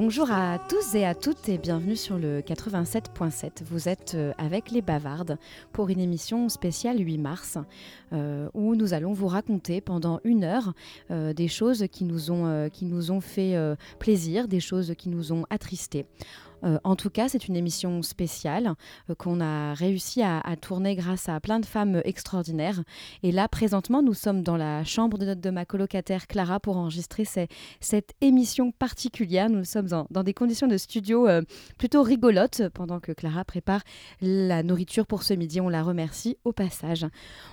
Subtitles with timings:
[0.00, 3.64] Bonjour à tous et à toutes et bienvenue sur le 87.7.
[3.68, 5.38] Vous êtes euh, avec les Bavardes
[5.72, 7.58] pour une émission spéciale 8 mars
[8.12, 10.72] euh, où nous allons vous raconter pendant une heure
[11.10, 13.56] euh, des choses qui nous ont, qui nous ont fait
[13.98, 16.06] plaisir, des choses qui nous ont attristés.
[16.64, 18.74] Euh, en tout cas, c'est une émission spéciale
[19.10, 22.82] euh, qu'on a réussi à, tourner grâce à plein de femmes extraordinaires.
[23.22, 27.24] Et là, présentement, nous sommes dans la chambre de, de ma colocataire Clara pour enregistrer
[27.80, 29.50] cette émission particulière.
[29.50, 31.42] Nous sommes dans des conditions de studio euh,
[31.78, 33.82] plutôt rigolotes pendant que Clara prépare
[34.20, 35.60] la nourriture pour ce midi.
[35.60, 37.06] On la remercie au passage.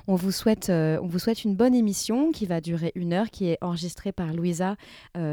[0.08, 4.34] On vous souhaite une bonne émission qui va durer une heure, qui est enregistrée par
[4.34, 4.76] Louisa,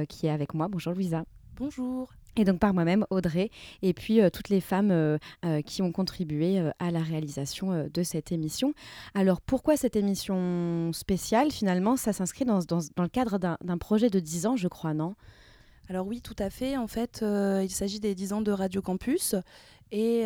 [0.09, 0.69] qui est avec moi.
[0.69, 1.25] Bonjour Louisa.
[1.57, 3.51] Bonjour et donc par moi-même, Audrey,
[3.83, 8.03] et puis euh, toutes les femmes euh, euh, qui ont contribué à la réalisation de
[8.03, 8.75] cette émission.
[9.15, 14.11] Alors pourquoi cette émission spéciale Finalement, ça s'inscrit dans, dans, dans, le cadre d'un projet
[14.11, 15.15] de 10 ans, je crois, non?
[15.89, 16.77] Alors oui, tout à fait.
[16.77, 19.35] En fait, il s'agit des 10 ans de Radio Campus.
[19.95, 20.23] Et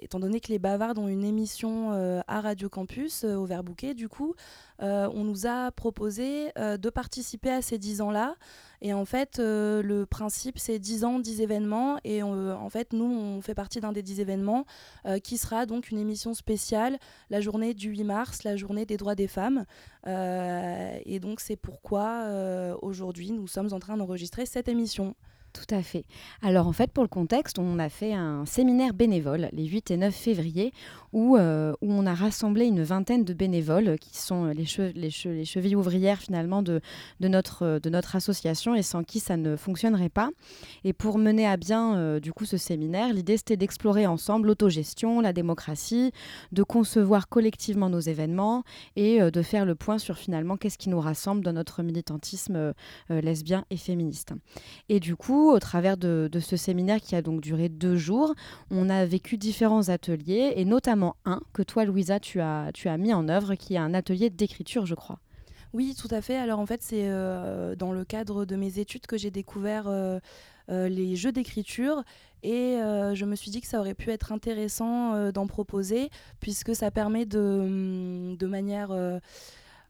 [0.00, 4.34] étant donné que les Bavardes ont une émission à Radio Campus, au Verbouquet, du coup,
[4.78, 8.36] on nous a proposé de participer à ces 10 ans-là
[8.80, 11.98] et en fait, euh, le principe, c'est 10 ans, 10 événements.
[12.04, 14.64] Et en fait, nous, on fait partie d'un des 10 événements
[15.06, 16.98] euh, qui sera donc une émission spéciale,
[17.30, 19.64] la journée du 8 mars, la journée des droits des femmes.
[20.06, 22.26] Euh, et donc, c'est pourquoi
[22.82, 25.14] aujourd'hui, nous sommes en train d'enregistrer cette émission.
[25.52, 26.04] Tout à fait.
[26.42, 29.96] Alors en fait, pour le contexte, on a fait un séminaire bénévole les 8 et
[29.96, 30.72] 9 février
[31.12, 35.44] où, euh, où on a rassemblé une vingtaine de bénévoles qui sont les, les, les
[35.44, 36.80] chevilles ouvrières finalement de,
[37.20, 40.30] de, notre, de notre association et sans qui ça ne fonctionnerait pas.
[40.84, 45.20] Et pour mener à bien euh, du coup ce séminaire, l'idée c'était d'explorer ensemble l'autogestion,
[45.20, 46.12] la démocratie,
[46.52, 48.64] de concevoir collectivement nos événements
[48.96, 52.74] et euh, de faire le point sur finalement qu'est-ce qui nous rassemble dans notre militantisme
[53.08, 54.32] lesbien et féministe.
[54.88, 58.34] Et du coup, au travers de, ce séminaire qui a donc duré deux jours,
[58.70, 62.96] on a vécu différents ateliers et notamment un que toi, Louisa, tu as, tu as
[62.96, 65.18] mis en œuvre, qui est un atelier d'écriture, je crois.
[65.74, 66.36] Oui, tout à fait.
[66.36, 70.18] Alors en fait, c'est euh, dans le cadre de mes études que j'ai découvert euh,
[70.70, 72.02] euh, les jeux d'écriture
[72.42, 72.76] et
[73.14, 77.26] je me suis dit que ça aurait pu être intéressant d'en proposer puisque ça permet
[77.26, 78.90] de, de manière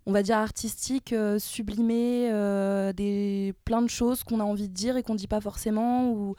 [0.08, 4.72] on va dire artistique, euh, sublimer euh, des, plein de choses qu'on a envie de
[4.72, 6.34] dire et qu'on ne dit pas forcément ou,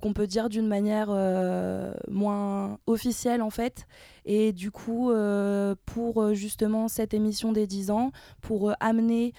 [0.00, 3.86] qu'on peut dire d'une manière euh, moins officielle en fait.
[4.24, 5.12] Et du coup,
[5.84, 9.32] pour justement cette émission des 10 ans, pour amener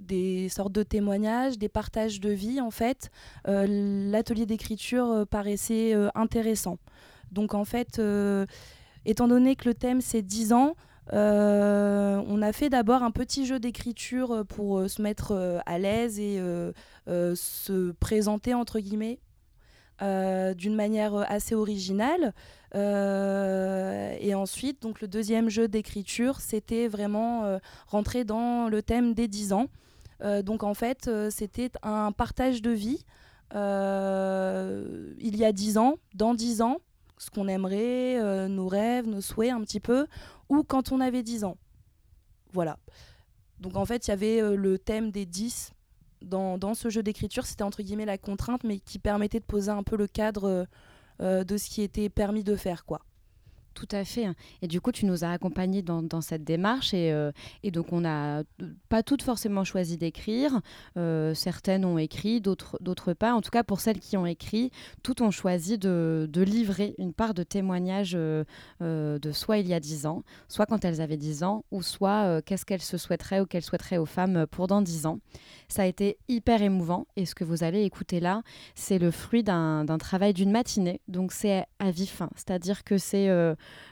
[0.00, 3.12] des sortes de témoignages, des partages de vie en fait,
[3.44, 6.78] l'atelier d'écriture paraissait intéressant.
[7.30, 8.02] Donc en fait,
[9.04, 10.74] étant donné que le thème c'est 10 ans,
[11.12, 15.78] euh, on a fait d'abord un petit jeu d'écriture euh, pour euh, se mettre à
[15.78, 16.40] l'aise et
[17.06, 19.18] se présenter entre guillemets
[20.00, 22.34] d'une manière assez originale.
[22.74, 29.52] et ensuite, donc le deuxième jeu d'écriture, c'était vraiment rentrer dans le thème des 10
[29.52, 29.66] ans.
[30.42, 33.04] donc en fait, c'était un partage de vie.
[33.54, 36.78] il y a 10 ans, dans 10 ans,
[37.18, 40.08] ce qu'on aimerait, nos rêves, nos souhaits un petit peu,
[40.52, 41.56] ou quand on avait 10 ans.
[42.52, 42.78] Voilà.
[43.58, 45.72] Donc en fait, il y avait euh, le thème des 10
[46.20, 47.46] dans, ce jeu d'écriture.
[47.46, 50.64] C'était entre guillemets la contrainte, mais qui permettait de poser un peu le cadre euh,
[51.20, 52.84] euh, de ce qui était permis de faire.
[52.84, 53.00] quoi.
[53.74, 54.26] Tout à fait.
[54.60, 56.92] Et du coup, tu nous as accompagnés dans, cette démarche.
[56.92, 57.32] Et, euh,
[57.72, 58.42] donc, on n'a
[58.88, 60.60] pas toutes forcément choisi d'écrire.
[60.96, 63.34] Euh, certaines ont écrit, d'autres pas.
[63.34, 64.70] En tout cas, pour celles qui ont écrit,
[65.02, 68.44] toutes ont choisi de, livrer une part de témoignage euh,
[68.80, 72.42] de soit il y a 10 ans, soit quand elles avaient 10 ans, ou soit
[72.42, 75.18] qu'est-ce qu'elles se souhaiteraient ou qu'elles souhaiteraient aux femmes pour dans 10 ans.
[75.68, 77.06] Ça a été hyper émouvant.
[77.16, 78.42] Et ce que vous allez écouter là,
[78.74, 81.00] c'est le fruit d'un travail d'une matinée.
[81.08, 82.22] Donc, c'est à vif.
[82.36, 83.28] C'est-à-dire que c'est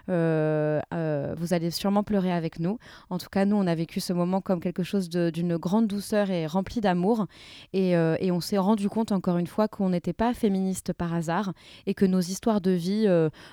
[0.08, 2.78] vous allez sûrement pleurer avec nous.
[3.11, 6.31] En tout cas, nous, on a vécu ce moment comme quelque chose d'une grande douceur
[6.31, 7.26] et rempli d'amour.
[7.72, 11.14] Et, euh, et, on s'est rendu compte, encore une fois, qu'on n'était pas féministe par
[11.14, 11.52] hasard
[11.87, 13.08] et que nos histoires de vie,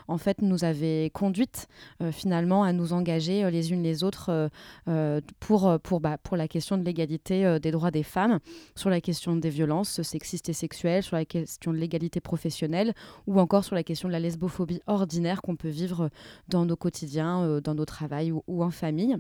[0.08, 1.68] en fait, nous avaient conduites
[2.12, 4.50] finalement à nous engager les unes les autres
[4.88, 8.40] bah, pour la question de l'égalité des droits des femmes,
[8.76, 12.94] sur la question des violences sexistes et sexuelles, sur la question de l'égalité professionnelle
[13.26, 16.07] ou encore sur la question de la lesbophobie ordinaire qu'on peut vivre
[16.48, 19.18] dans nos quotidiens, euh, dans nos travails ou, en famille.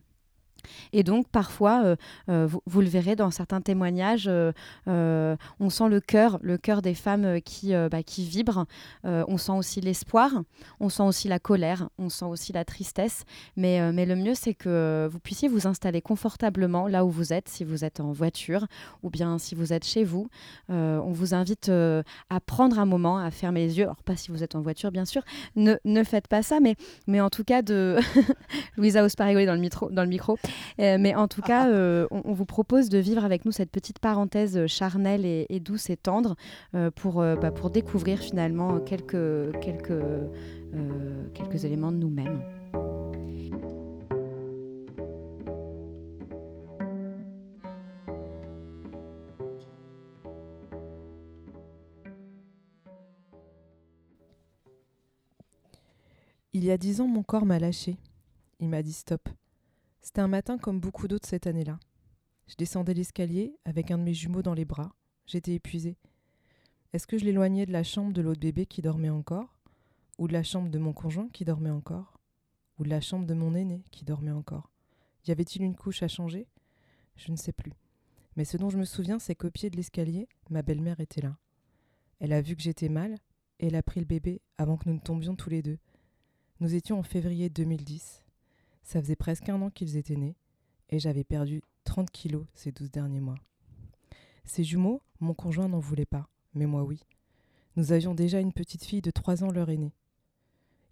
[0.93, 1.95] Et donc, parfois, euh,
[2.29, 6.93] euh, vous, le verrez dans certains témoignages, euh, on sent le cœur, le cœur des
[6.93, 8.65] femmes qui, bah, qui vibre.
[9.03, 10.31] on sent aussi l'espoir,
[10.79, 13.23] on sent aussi la colère, on sent aussi la tristesse.
[13.55, 17.49] Mais, mais le mieux, c'est que vous puissiez vous installer confortablement là où vous êtes,
[17.49, 18.65] si vous êtes en voiture
[19.03, 20.29] ou bien si vous êtes chez vous.
[20.69, 23.83] on vous invite à prendre un moment, à fermer les yeux.
[23.83, 25.23] Alors, pas si vous êtes en voiture, bien sûr.
[25.55, 26.75] Ne, ne faites pas ça, mais,
[27.07, 27.97] mais en tout cas, de.
[28.77, 30.37] Louisa rigoler dans le, dans le micro.
[30.79, 33.99] Euh, mais en tout cas, euh, on, vous propose de vivre avec nous cette petite
[33.99, 36.35] parenthèse charnelle et, douce et tendre
[36.75, 40.03] euh, pour, bah, pour découvrir finalement quelques, quelques,
[41.33, 42.41] quelques éléments de nous-mêmes.
[56.53, 57.97] Il y a dix ans, mon corps m'a lâché.
[58.59, 59.29] Il m'a dit stop.
[60.07, 61.81] C'était un matin comme beaucoup d'autres cette année-là.
[62.47, 64.95] Je descendais l'escalier avec un de mes jumeaux dans les bras.
[65.25, 65.97] J'étais épuisée.
[66.93, 69.59] Est-ce que je l'éloignais de la chambre de l'autre bébé qui dormait encore?
[70.17, 72.21] Ou de la chambre de mon conjoint qui dormait encore?
[72.79, 74.71] Ou de la chambre de mon aîné qui dormait encore?
[75.27, 76.47] Y avait-il une couche à changer?
[77.17, 77.73] Je ne sais plus.
[78.37, 81.35] Mais ce dont je me souviens, c'est qu'au pied de l'escalier, ma belle-mère était là.
[82.21, 83.17] Elle a vu que j'étais mal
[83.59, 85.79] et elle a pris le bébé avant que nous ne tombions tous les deux.
[86.61, 88.23] Nous étions en février 2010.
[88.87, 90.37] Ça faisait presque un an qu'ils étaient nés
[90.87, 93.35] et j'avais perdu 30 kilos ces 12 derniers mois.
[94.45, 97.03] Ces jumeaux, mon conjoint n'en voulait pas, mais moi oui.
[97.75, 99.91] Nous avions déjà une petite fille de 3 ans leur aînée.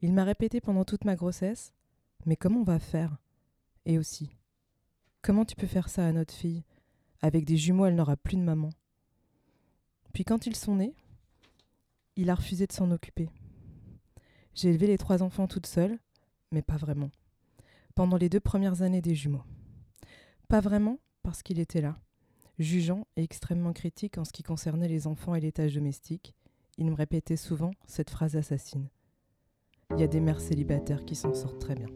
[0.02, 1.72] Il m'a répété pendant toute ma grossesse
[2.26, 3.16] Mais comment on va faire?
[3.86, 4.36] Et aussi
[5.22, 6.66] Comment tu peux faire ça à notre fille?
[7.22, 8.72] Avec des jumeaux, elle n'aura plus de maman.
[10.12, 10.98] Puis quand ils sont nés,
[12.18, 13.30] il a refusé de s'en occuper.
[14.54, 15.98] J'ai élevé les trois enfants toute seule,
[16.52, 17.10] mais pas vraiment
[17.96, 19.44] pendant les deux premières années des jumeaux.
[20.48, 21.96] Pas vraiment, parce qu'il était là.
[22.60, 26.36] Jugeant et extrêmement critique en ce qui concernait les enfants et les tâches domestiques,
[26.78, 28.90] il me répétait souvent cette phrase assassine.
[29.92, 31.88] Il y a des mères célibataires qui s'en sortent très bien.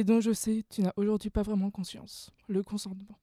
[0.00, 3.18] Et dont je sais tu n'as aujourd'hui pas vraiment conscience, le consentement.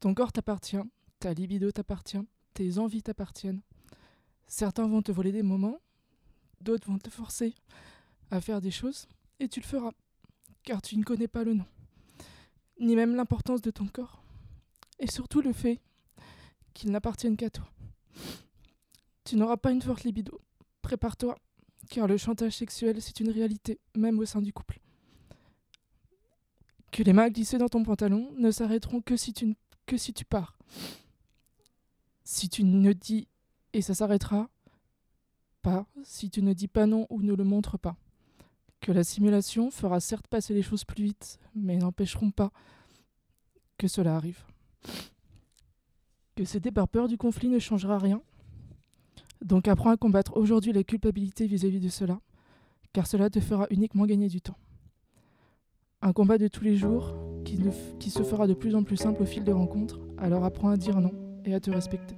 [0.00, 0.82] Ton corps t'appartient,
[1.18, 2.20] ta libido t'appartient,
[2.52, 3.62] tes envies t'appartiennent.
[4.46, 5.80] Certains vont te voler des moments,
[6.60, 7.54] d'autres vont te forcer
[8.30, 9.08] à faire des choses,
[9.40, 9.92] et tu le feras,
[10.62, 11.66] car tu ne connais pas le nom,
[12.78, 14.22] ni même l'importance de ton corps,
[14.98, 15.80] et surtout le fait
[16.74, 17.64] qu'il n'appartienne qu'à toi.
[19.24, 20.38] Tu n'auras pas une forte libido,
[20.82, 21.38] prépare-toi,
[21.88, 24.82] car le chantage sexuel c'est une réalité, même au sein du couple
[26.92, 29.56] que les mains glissées dans ton pantalon ne s'arrêteront que si tu,
[29.86, 30.56] que si tu pars.
[32.22, 33.26] Si tu ne dis
[33.72, 34.48] et ça s'arrêtera
[35.62, 37.96] pas si tu ne dis pas non ou ne le montres pas.
[38.80, 42.52] Que la simulation fera certes passer les choses plus vite, mais n'empêcheront pas
[43.78, 44.44] que cela arrive.
[46.34, 48.20] Que céder par peur du conflit ne changera rien.
[49.40, 52.20] Donc apprends à combattre aujourd'hui la culpabilité vis à -vis de cela,
[52.92, 54.58] car cela te fera uniquement gagner du temps.
[56.04, 57.14] Un combat de tous les jours
[57.44, 60.76] qui, se fera de plus en plus simple au fil des rencontres, alors apprends à
[60.76, 61.12] dire non
[61.44, 62.16] et à te respecter.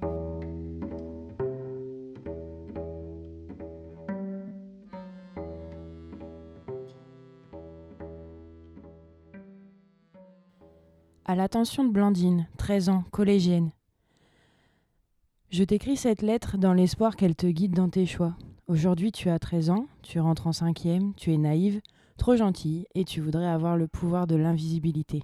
[11.26, 13.70] À l'attention de Blandine, 13 ans, collégienne.
[15.50, 18.34] Je t'écris cette lettre dans l'espoir qu'elle te guide dans tes choix.
[18.66, 21.82] Aujourd'hui, tu as 13 ans, tu rentres en cinquième, tu es naïve,
[22.16, 25.22] trop gentille et tu voudrais avoir le pouvoir de l'invisibilité.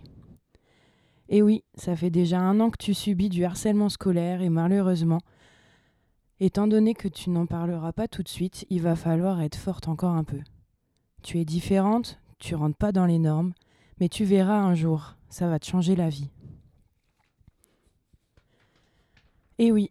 [1.28, 5.20] Et oui, ça fait déjà un an que tu subis du harcèlement scolaire et malheureusement,
[6.40, 9.86] étant donné que tu n'en parleras pas tout de suite, il va falloir être forte
[9.86, 10.40] encore un peu.
[11.22, 13.52] Tu es différente, tu rentres pas dans les normes,
[14.00, 16.30] mais tu verras un jour, ça va te changer la vie.
[19.58, 19.90] Et oui,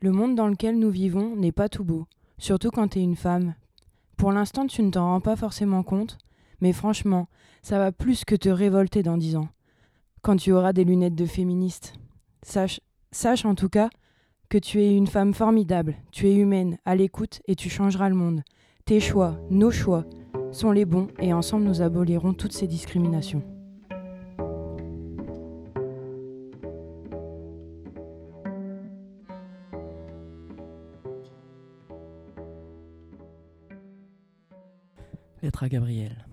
[0.00, 2.06] le monde dans lequel nous vivons n'est pas tout beau,
[2.38, 3.54] surtout quand tu es une femme,
[4.16, 6.18] pour l'instant, tu ne t'en rends pas forcément compte,
[6.60, 7.28] mais franchement,
[7.62, 9.48] ça va plus que te révolter dans dix ans,
[10.22, 11.94] quand tu auras des lunettes de féministe.
[12.42, 12.80] Sache,
[13.12, 13.90] sache en tout cas
[14.48, 18.14] que tu es une femme formidable, tu es humaine, à l'écoute et tu changeras le
[18.14, 18.42] monde.
[18.84, 20.04] Tes choix, nos choix,
[20.52, 23.55] sont les bons et ensemble nous abolirons toutes ces discriminations.
[35.62, 36.26] À Gabriel.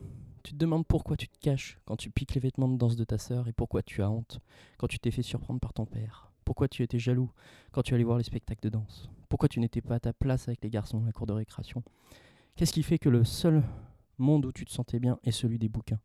[0.44, 3.04] Tu te demandes pourquoi tu te caches quand tu piques les vêtements de danse de
[3.04, 4.42] ta sœur et pourquoi tu as honte
[4.78, 6.32] quand tu t'es fait surprendre par ton père.
[6.44, 7.32] Pourquoi tu étais jaloux
[7.72, 10.48] quand tu allais voir les spectacles de danse Pourquoi tu n'étais pas à ta place
[10.48, 11.84] avec les garçons dans la cour de récréation
[12.56, 13.64] Qu'est-ce qui fait que le seul
[14.18, 16.00] monde où tu te sentais bien est celui des bouquins?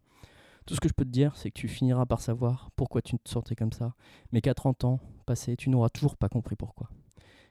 [0.67, 3.19] Tout ce que je peux te dire, c'est que tu finiras par savoir pourquoi tu
[3.19, 3.95] te sentais comme ça,
[4.33, 6.91] mais qu'à 30 ans passés, tu n'auras toujours pas compris pourquoi.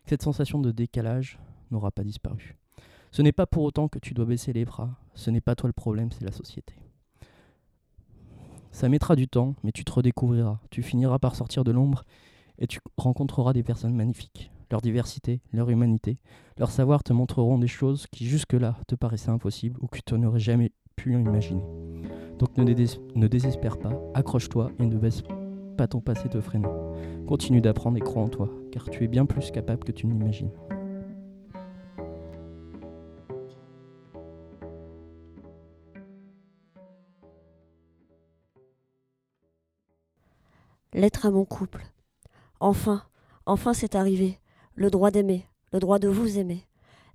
[0.06, 1.40] Cette sensation de décalage
[1.72, 2.58] n'aura pas disparu.
[3.12, 5.68] Ce n'est pas pour autant que tu dois baisser les bras, ce n'est pas toi
[5.68, 6.76] le problème, c'est la société.
[8.72, 12.04] Ça mettra du temps, mais tu te redécouvriras, tu finiras par sortir de l'ombre
[12.60, 14.52] et tu rencontreras des personnes magnifiques.
[14.70, 16.20] Leur diversité, leur humanité,
[16.58, 20.40] leur savoir te montreront des choses qui jusque-là te paraissaient impossibles ou que tu n'aurais
[20.40, 21.64] jamais pu imaginer.
[22.38, 25.24] Donc ne, désespère pas, accroche-toi et ne baisse
[25.78, 26.94] pas ton passé te freinant.
[27.26, 30.14] Continue d'apprendre et crois en toi, car tu es bien plus capable que tu ne
[30.14, 30.52] l'imagines.
[40.98, 41.86] Lettre à mon couple.
[42.60, 43.04] Enfin,
[43.46, 44.40] enfin c'est arrivé.
[44.74, 46.66] Le droit d'aimer, le droit de vous aimer.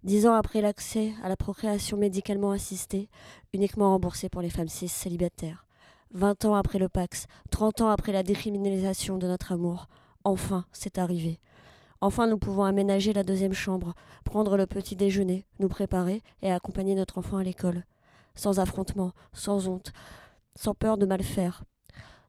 [0.05, 3.09] Dix ans après l'accès à la procréation médicalement assistée,
[3.53, 5.67] uniquement remboursée pour les femmes cis célibataires.
[6.13, 9.89] Vingt ans après le Pax, trente ans après la décriminalisation de notre amour.
[10.23, 11.41] Enfin, c'est arrivé.
[12.01, 16.95] Enfin, nous pouvons aménager la deuxième chambre, prendre le petit déjeuner, nous préparer et accompagner
[16.95, 17.85] notre enfant à l'école.
[18.37, 19.93] Sans affrontement, sans honte,
[20.55, 21.65] sans peur de mal faire,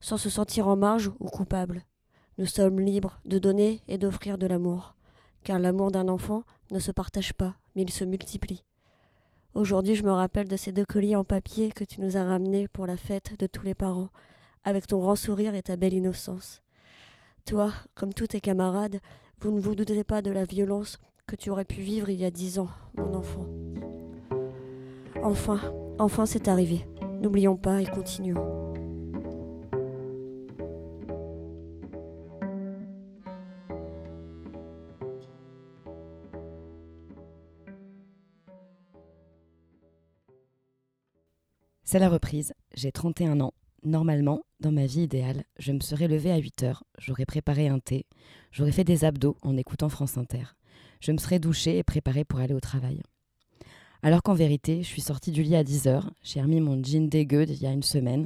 [0.03, 1.81] sans se sentir en marge ou coupable.
[2.37, 4.95] Nous sommes libres de donner et d'offrir de l'amour,
[5.45, 8.65] car l'amour d'un enfant ne se partage pas, mais il se multiplie.
[9.53, 12.67] Aujourd'hui, je me rappelle de ces deux colliers en papier que tu nous as ramenés
[12.67, 14.09] pour la fête de tous les parents,
[14.65, 16.61] avec ton grand sourire et ta belle innocence.
[17.45, 18.99] Toi, comme tous tes camarades,
[19.39, 22.25] vous ne vous doutez pas de la violence que tu aurais pu vivre il y
[22.25, 23.45] a dix ans, mon enfant.
[25.21, 25.61] Enfin,
[25.97, 26.85] enfin c'est arrivé.
[27.21, 28.62] N'oublions pas et continuons.
[41.93, 42.55] C'est la reprise.
[42.73, 43.53] J'ai 31 ans.
[43.83, 47.77] Normalement, dans ma vie idéale, je me serais levée à 8 heures, j'aurais préparé un
[47.77, 48.07] thé,
[48.51, 50.55] j'aurais fait des abdos en écoutant France Inter.
[51.01, 53.03] Je me serais douchée et préparée pour aller au travail.
[54.01, 57.09] Alors qu'en vérité, je suis sortie du lit à 10 heures, j'ai remis mon jean
[57.09, 58.25] dégueu d'il y a une semaine,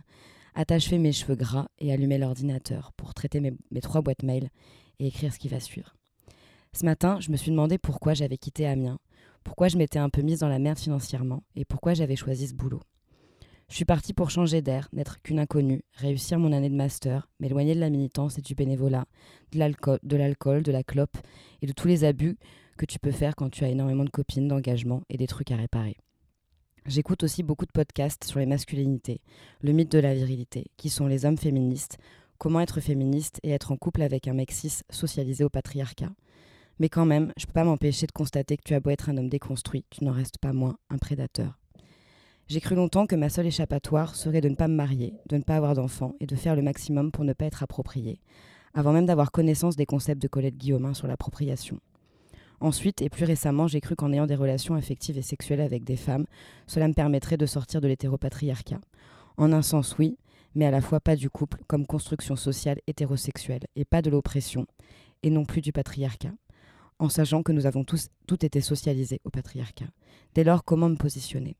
[0.55, 4.49] attaché mes cheveux gras et allumé l'ordinateur pour traiter mes, mes trois boîtes mail
[4.99, 5.93] et écrire ce qui va suivre.
[6.71, 8.99] Ce matin, je me suis demandé pourquoi j'avais quitté Amiens,
[9.43, 12.53] pourquoi je m'étais un peu mise dans la merde financièrement et pourquoi j'avais choisi ce
[12.53, 12.81] boulot.
[13.69, 17.75] Je suis partie pour changer d'air, n'être qu'une inconnue, réussir mon année de master, m'éloigner
[17.75, 19.05] de la militance et du bénévolat,
[19.51, 21.17] de l'alcool, de la clope
[21.61, 22.37] et de tous les abus
[22.77, 25.57] que tu peux faire quand tu as énormément de copines, d'engagement et des trucs à
[25.57, 25.97] réparer.
[26.85, 29.19] J'écoute aussi beaucoup de podcasts sur les masculinités,
[29.59, 31.97] le mythe de la virilité, qui sont les hommes féministes,
[32.37, 34.53] comment être féministe et être en couple avec un mec
[34.89, 36.13] socialisé au patriarcat.
[36.79, 39.17] Mais quand même, je peux pas m'empêcher de constater que tu as beau être un
[39.17, 41.59] homme déconstruit, tu n'en restes pas moins un prédateur.
[42.49, 45.41] J'ai cru longtemps que ma seule échappatoire serait de ne pas me marier, de ne
[45.41, 48.21] pas avoir d'enfants et de faire le maximum pour ne pas être appropriée,
[48.73, 51.81] avant même d'avoir connaissance des concepts de Colette Guillaumin sur l'appropriation.
[52.61, 55.97] Ensuite, et plus récemment, j'ai cru qu'en ayant des relations affectives et sexuelles avec des
[55.97, 56.25] femmes,
[56.67, 58.79] cela me permettrait de sortir de l'hétéropatriarcat.
[59.35, 60.17] En un sens, oui,
[60.55, 64.67] mais à la fois pas du couple comme construction sociale hétérosexuelle, et pas de l'oppression,
[65.21, 66.31] et non plus du patriarcat,
[66.97, 68.07] en sachant que nous avons tous
[68.41, 69.89] été socialisés au patriarcat.
[70.33, 71.57] Dès lors, comment me positionner?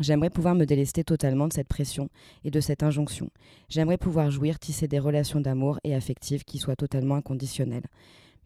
[0.00, 2.08] J'aimerais pouvoir me délester totalement de cette pression
[2.44, 3.30] et de cette injonction.
[3.68, 7.86] J'aimerais pouvoir jouir, tisser des relations d'amour et affectives qui soient totalement inconditionnelles.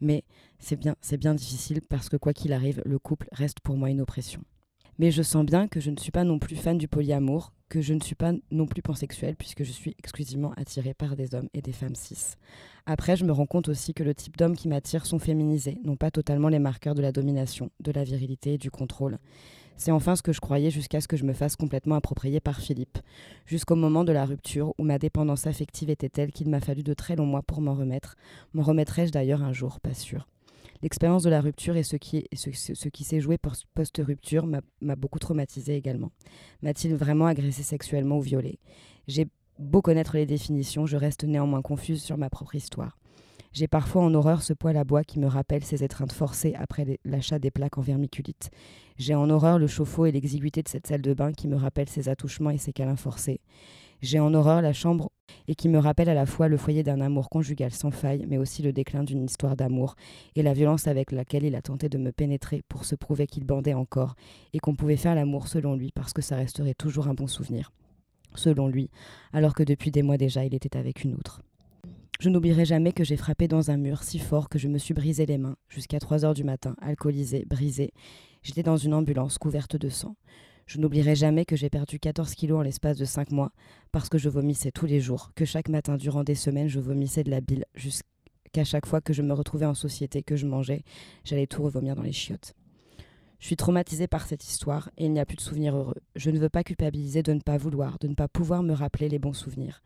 [0.00, 0.24] Mais
[0.58, 4.42] c'est bien, difficile parce que quoi qu'il arrive, le couple reste pour moi une oppression.
[4.98, 7.80] Mais je sens bien que je ne suis pas non plus fan du polyamour, que
[7.80, 11.48] je ne suis pas non plus pansexuelle puisque je suis exclusivement attirée par des hommes
[11.54, 12.34] et des femmes cis.
[12.86, 15.96] Après, je me rends compte aussi que le type d'hommes qui m'attirent sont féminisés, non
[15.96, 19.18] pas totalement les marqueurs de la domination, de la virilité et du contrôle.
[19.76, 22.60] C'est enfin ce que je croyais jusqu'à ce que je me fasse complètement approprier par
[22.60, 22.98] Philippe,
[23.44, 26.94] jusqu'au moment de la rupture où ma dépendance affective était telle qu'il m'a fallu de
[26.94, 28.16] très longs mois pour m'en remettre.
[28.54, 30.26] M'en remettrai-je d'ailleurs un jour, pas sûr.
[30.82, 35.76] L'expérience de la rupture et ce qui, ce, qui s'est joué post-rupture m'a beaucoup traumatisé
[35.76, 36.10] également.
[36.62, 38.58] M'a-t-il vraiment agressé sexuellement ou violé?
[39.08, 39.26] J'ai
[39.58, 42.98] beau connaître les définitions, je reste néanmoins confuse sur ma propre histoire.
[43.56, 46.98] J'ai parfois en horreur ce poêle à bois qui me rappelle ses étreintes forcées après
[47.06, 48.50] l'achat des plaques en vermiculite.
[48.98, 51.88] J'ai en horreur le chauffe-eau et l'exiguïté de cette salle de bain qui me rappelle
[51.88, 53.40] ses attouchements et ses câlins forcés.
[54.02, 55.10] J'ai en horreur la chambre
[55.48, 58.36] et qui me rappelle à la fois le foyer d'un amour conjugal sans faille, mais
[58.36, 59.96] aussi le déclin d'une histoire d'amour
[60.34, 63.44] et la violence avec laquelle il a tenté de me pénétrer pour se prouver qu'il
[63.44, 64.16] bandait encore
[64.52, 67.72] et qu'on pouvait faire l'amour selon lui parce que ça resterait toujours un bon souvenir.
[68.34, 68.90] selon lui,
[69.32, 71.40] alors que depuis des mois déjà il était avec une autre.
[72.18, 74.94] Je n'oublierai jamais que j'ai frappé dans un mur si fort que je me suis
[74.94, 77.92] brisé les mains jusqu'à 3 heures du matin, alcoolisé, brisé.
[78.42, 80.16] J'étais dans une ambulance couverte de sang.
[80.66, 83.52] Je n'oublierai jamais que j'ai perdu 14 kilos en l'espace de 5 mois
[83.92, 87.22] parce que je vomissais tous les jours, que chaque matin durant des semaines je vomissais
[87.22, 90.84] de la bile jusqu'à chaque fois que je me retrouvais en société, que je mangeais,
[91.22, 92.54] j'allais tout revomir dans les chiottes.
[93.40, 96.00] Je suis traumatisée par cette histoire et il n'y a plus de souvenirs heureux.
[96.16, 99.10] Je ne veux pas culpabiliser de ne pas vouloir, de ne pas pouvoir me rappeler
[99.10, 99.82] les bons souvenirs.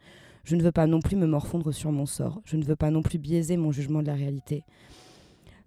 [0.50, 2.42] Je ne veux pas non plus me morfondre sur mon sort.
[2.44, 4.64] Je ne veux pas non plus biaiser mon jugement de la réalité.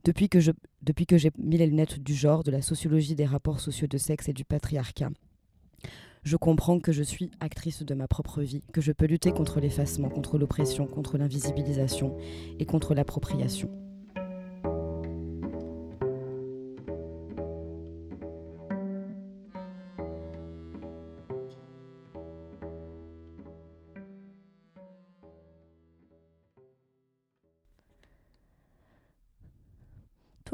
[0.03, 3.97] Depuis que, j'ai mis les lunettes du genre, de la sociologie des rapports sociaux de
[3.97, 5.11] sexe et du patriarcat,
[6.23, 9.61] je comprends que je suis actrice de ma propre vie, que je peux lutter contre
[9.61, 12.17] l'effacement, contre l'oppression, contre l'invisibilisation
[12.59, 13.71] et contre l'appropriation.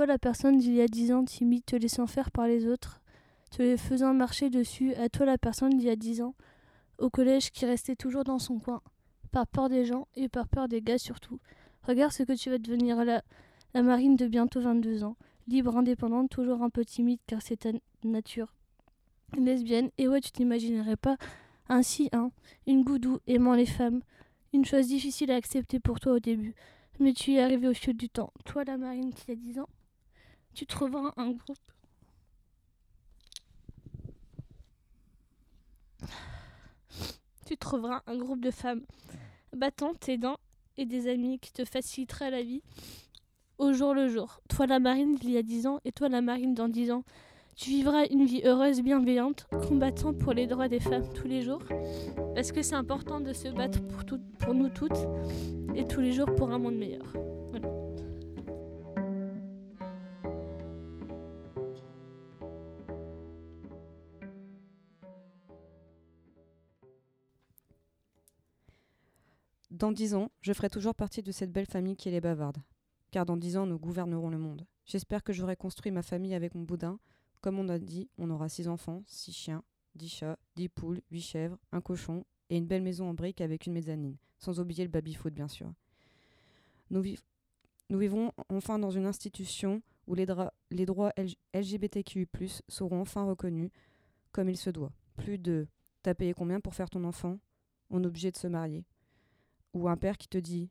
[0.09, 3.01] La personne d'il y a dix ans, timide, te laissant faire par les autres,
[3.51, 6.35] te les faisant marcher dessus, à toi, la personne d'il y a dix ans,
[6.97, 8.81] au collège qui restait toujours dans son coin,
[9.31, 11.39] par peur des gens et par peur des gars surtout.
[11.83, 13.23] Regarde ce que tu vas devenir là,
[13.73, 15.15] la marine de bientôt 22 ans,
[15.47, 17.69] libre, indépendante, toujours un peu timide car c'est ta
[18.03, 18.53] nature.
[19.37, 21.17] Lesbienne, et ouais, tu t'imaginerais pas
[21.69, 22.31] ainsi, hein,
[22.65, 24.01] une goudou aimant les femmes,
[24.53, 26.55] une chose difficile à accepter pour toi au début.
[26.99, 28.33] Mais tu y es arrivé au fil du temps.
[28.45, 29.69] Toi, la marine qui a 10 ans,
[30.59, 31.57] tu trouveras un groupe.
[37.45, 38.81] Tu trouveras un groupe de femmes
[39.55, 40.35] battantes, aidant
[40.75, 42.61] et des amis qui te facilitera la vie
[43.57, 44.41] au jour le jour.
[44.49, 47.05] Toi la marine il y a dix ans et toi la marine dans dix ans.
[47.55, 51.63] Tu vivras une vie heureuse, bienveillante, combattant pour les droits des femmes tous les jours.
[52.35, 53.79] Parce que c'est important de se battre
[54.39, 55.07] pour nous toutes
[55.73, 57.28] et tous les jours pour un monde meilleur.
[69.79, 72.57] Dans dix ans, je ferai toujours partie de cette belle famille qui est les bavardes.
[73.11, 74.67] Car dans dix ans, nous gouvernerons le monde.
[74.85, 76.99] J'espère que j'aurai construit ma famille avec mon boudin.
[77.39, 79.63] Comme on a dit, on aura six enfants, six chiens,
[79.95, 83.67] dix chats, dix poules, huit chèvres, un cochon et une belle maison en briques avec
[83.67, 85.71] une mezzanine, sans oublier le baby-foot bien sûr.
[86.89, 87.23] Nous, viv-
[87.89, 92.27] nous vivrons enfin dans une institution où les droits L- LGBTQI+,
[92.67, 93.71] seront enfin reconnus
[94.33, 94.91] comme il se doit.
[95.15, 95.67] Plus de
[96.03, 97.39] «t'as payé combien pour faire ton enfant?»
[97.89, 98.83] On est obligé de se marier
[99.73, 100.69] ou un père qui te dit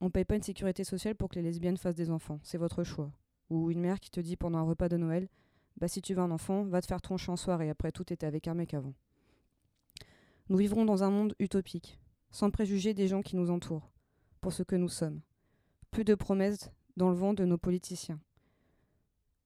[0.00, 2.84] on paye pas une sécurité sociale pour que les lesbiennes fassent des enfants, c'est votre
[2.84, 3.10] choix.
[3.48, 5.28] Ou une mère qui te dit pendant un repas de Noël
[5.76, 8.26] bah si tu veux un enfant, va te faire troncher en soirée, après tout était
[8.26, 8.94] avec un mec avant.
[10.48, 11.98] Nous vivrons dans un monde utopique,
[12.30, 13.90] sans préjuger des gens qui nous entourent,
[14.40, 15.20] pour ce que nous sommes.
[15.90, 18.20] Plus de promesses dans le vent de nos politiciens.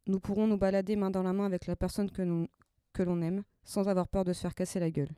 [0.07, 2.46] Nous pourrons nous balader main dans la main avec la personne que
[2.94, 5.14] que l'on aime, sans avoir peur de se faire casser la gueule.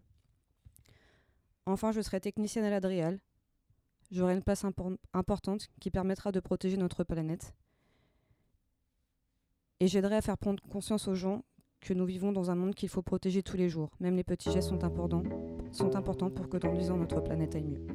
[1.67, 3.21] Enfin, je serai technicienne à l'Adrial,
[4.11, 7.55] J'aurai une place impor- importante qui permettra de protéger notre planète.
[9.79, 11.45] Et j'aiderai à faire prendre conscience aux gens
[11.81, 13.91] que nous vivons dans un monde qu'il faut protéger tous les jours.
[14.01, 15.23] Même les petits gestes sont importants,
[15.73, 17.87] sont importants pour que dans 10 ans notre planète aille mieux.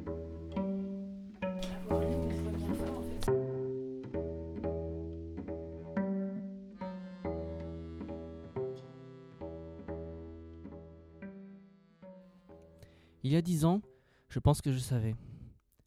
[13.22, 13.80] Il y a dix ans,
[14.28, 15.14] je pense que je savais.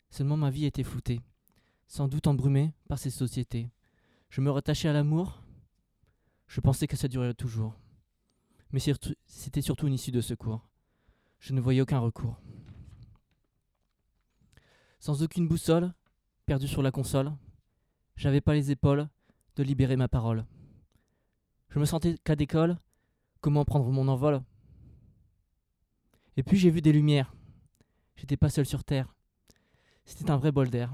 [0.09, 1.21] Seulement ma vie était floutée,
[1.87, 3.69] sans doute embrumée par ces sociétés.
[4.29, 5.41] Je me rattachais à l'amour.
[6.47, 7.75] Je pensais que ça durerait toujours.
[8.71, 8.79] Mais
[9.27, 10.67] c'était surtout une issue de secours.
[11.39, 12.39] Je ne voyais aucun recours.
[14.99, 15.93] Sans aucune boussole,
[16.45, 17.31] perdu sur la console,
[18.15, 19.07] j'avais pas les épaules
[19.55, 20.45] de libérer ma parole.
[21.69, 22.77] Je me sentais qu'à d'école,
[23.41, 24.43] comment prendre mon envol?
[26.35, 27.33] Et puis j'ai vu des lumières.
[28.15, 29.15] J'étais pas seul sur terre.
[30.09, 30.91] C'était un vrai bol d'air.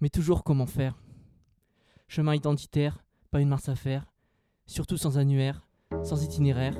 [0.00, 0.98] Mais toujours comment faire?
[2.08, 4.06] Chemin identitaire, pas une marche à faire,
[4.64, 5.68] surtout sans annuaire,
[6.02, 6.74] sans itinéraire,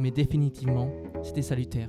[0.00, 0.90] mais définitivement,
[1.22, 1.88] c'était salutaire.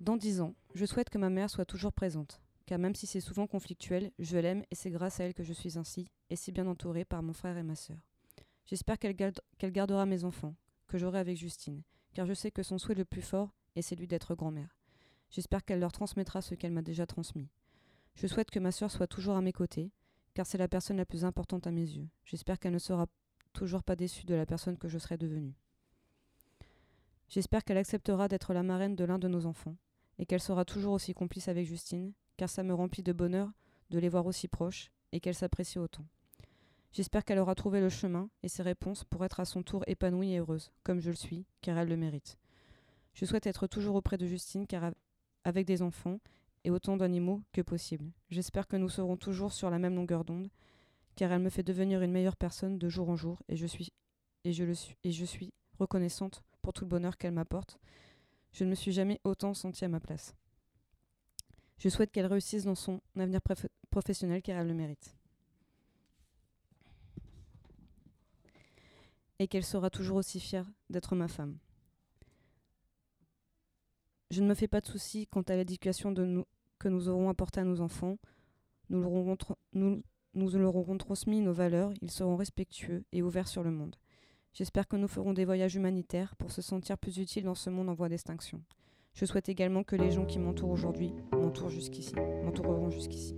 [0.00, 3.22] Dans 10 ans, je souhaite que ma mère soit toujours présente, car même si c'est
[3.22, 6.52] souvent conflictuel, je l'aime et c'est grâce à elle que je suis ainsi, et si
[6.52, 7.96] bien entourée par mon frère et ma sœur.
[8.66, 10.54] J'espère qu'elle garde- qu'elle gardera mes enfants,
[10.86, 14.06] que j'aurai avec Justine, car je sais que son souhait le plus fort est celui
[14.06, 14.76] d'être grand-mère.
[15.30, 17.48] J'espère qu'elle leur transmettra ce qu'elle m'a déjà transmis.
[18.16, 19.90] Je souhaite que ma sœur soit toujours à mes côtés,
[20.34, 22.10] car c'est la personne la plus importante à mes yeux.
[22.26, 23.06] J'espère qu'elle ne sera
[23.54, 25.54] toujours pas déçue de la personne que je serai devenue.
[27.30, 29.78] J'espère qu'elle acceptera d'être la marraine de l'un de nos enfants,
[30.18, 33.52] et qu'elle sera toujours aussi complice avec Justine, car ça me remplit de bonheur
[33.90, 36.04] de les voir aussi proches, et qu'elle s'apprécie autant.
[36.92, 40.32] J'espère qu'elle aura trouvé le chemin et ses réponses pour être à son tour épanouie
[40.32, 42.38] et heureuse, comme je le suis, car elle le mérite.
[43.14, 44.92] Je souhaite être toujours auprès de Justine, car
[45.44, 46.20] avec des enfants
[46.64, 48.10] et autant d'animaux que possible.
[48.30, 50.48] J'espère que nous serons toujours sur la même longueur d'onde,
[51.16, 53.92] car elle me fait devenir une meilleure personne de jour en jour, et je suis
[54.44, 57.78] et je le suis et je suis reconnaissante pour tout le bonheur qu'elle m'apporte.
[58.52, 60.34] Je ne me suis jamais autant sentie à ma place.
[61.78, 63.40] Je souhaite qu'elle réussisse dans son avenir
[63.90, 65.16] professionnel car elle le mérite.
[69.38, 71.58] Et qu'elle sera toujours aussi fière d'être ma femme.
[74.30, 77.64] Je ne me fais pas de soucis quant à l'éducation que nous aurons apportée à
[77.64, 78.18] nos enfants.
[78.90, 83.96] Nous leur, aurons transmis nos valeurs, ils seront respectueux et ouverts sur le monde.
[84.52, 87.88] J'espère que nous ferons des voyages humanitaires pour se sentir plus utiles dans ce monde
[87.88, 88.62] en voie d'extinction.
[89.14, 93.34] Je souhaite également que les gens qui m'entourent aujourd'hui m'entourent jusqu'ici, m'entoureront jusqu'ici.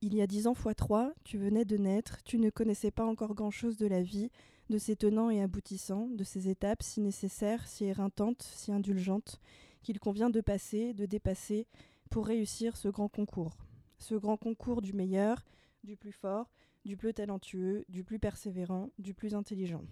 [0.00, 3.04] Il y a dix ans fois trois, tu venais de naître, tu ne connaissais pas
[3.04, 4.30] encore grand-chose de la vie,
[4.68, 9.40] de ses tenants et aboutissants, de ses étapes si nécessaires, si éreintantes, si indulgentes,
[9.82, 11.66] qu'il convient de passer, de dépasser,
[12.10, 13.56] pour réussir ce grand concours.
[13.98, 15.44] Ce grand concours du meilleur,
[15.84, 16.50] du plus fort,
[16.84, 19.84] du plus talentueux, du plus persévérant, du plus intelligent.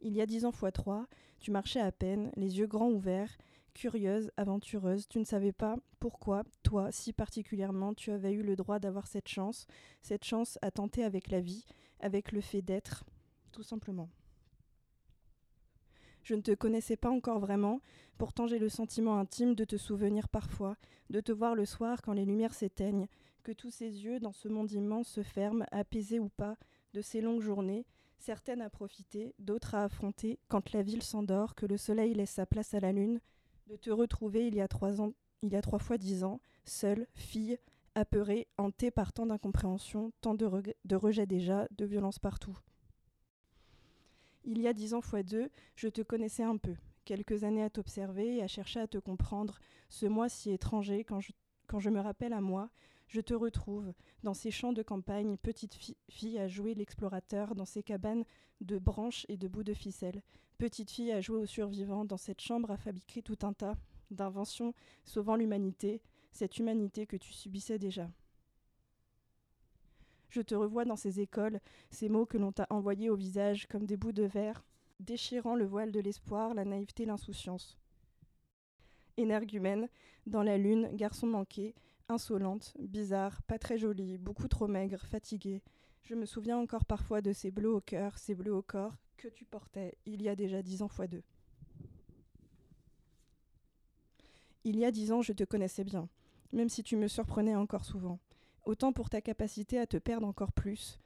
[0.00, 1.06] Il y a dix ans fois trois,
[1.38, 3.36] tu marchais à peine, les yeux grands ouverts,
[3.76, 8.78] curieuse, aventureuse, tu ne savais pas pourquoi, toi, si particulièrement, tu avais eu le droit
[8.78, 9.66] d'avoir cette chance,
[10.00, 11.66] cette chance à tenter avec la vie,
[12.00, 13.04] avec le fait d'être,
[13.52, 14.08] tout simplement.
[16.22, 17.82] Je ne te connaissais pas encore vraiment,
[18.16, 20.76] pourtant j'ai le sentiment intime de te souvenir parfois,
[21.10, 23.08] de te voir le soir quand les lumières s'éteignent,
[23.42, 26.56] que tous ces yeux dans ce monde immense se ferment, apaisés ou pas,
[26.94, 27.84] de ces longues journées,
[28.18, 32.46] certaines à profiter, d'autres à affronter, quand la ville s'endort, que le soleil laisse sa
[32.46, 33.20] place à la lune,
[33.66, 37.58] de te retrouver il y a trois fois dix ans, seule, fille,
[37.94, 40.48] apeurée, hantée par tant d'incompréhension, tant de,
[40.84, 42.56] de rejet déjà, de violence partout.
[44.44, 46.74] Il y a dix ans fois deux, je te connaissais un peu,
[47.04, 51.80] quelques années à t'observer et à chercher à te comprendre, ce moi si étranger, quand
[51.80, 52.70] je me rappelle à moi,
[53.08, 53.92] je te retrouve
[54.22, 58.24] dans ces champs de campagne, petite fille à jouer l'explorateur, dans ces cabanes
[58.60, 60.22] de branches et de bouts de ficelle,
[60.58, 63.76] petite fille à jouer aux survivants, dans cette chambre à fabriquer tout un tas
[64.10, 68.10] d'inventions sauvant l'humanité, cette humanité que tu subissais déjà.
[70.28, 73.86] Je te revois dans ces écoles, ces mots que l'on t'a envoyés au visage comme
[73.86, 74.64] des bouts de verre,
[75.00, 77.78] déchirant le voile de l'espoir, la naïveté, l'insouciance.
[79.16, 79.88] Énergumène,
[80.26, 81.74] dans la lune, garçon manqué,
[82.08, 85.62] insolente, bizarre, pas très jolie, beaucoup trop maigre, fatiguée.
[86.02, 89.28] Je me souviens encore parfois de ces bleus au cœur, ces bleus au corps que
[89.28, 91.22] tu portais il y a déjà dix ans fois deux.
[94.64, 96.08] Il y a dix ans, je te connaissais bien,
[96.52, 98.18] même si tu me surprenais encore souvent.
[98.64, 100.98] Autant pour ta capacité à te perdre encore plus,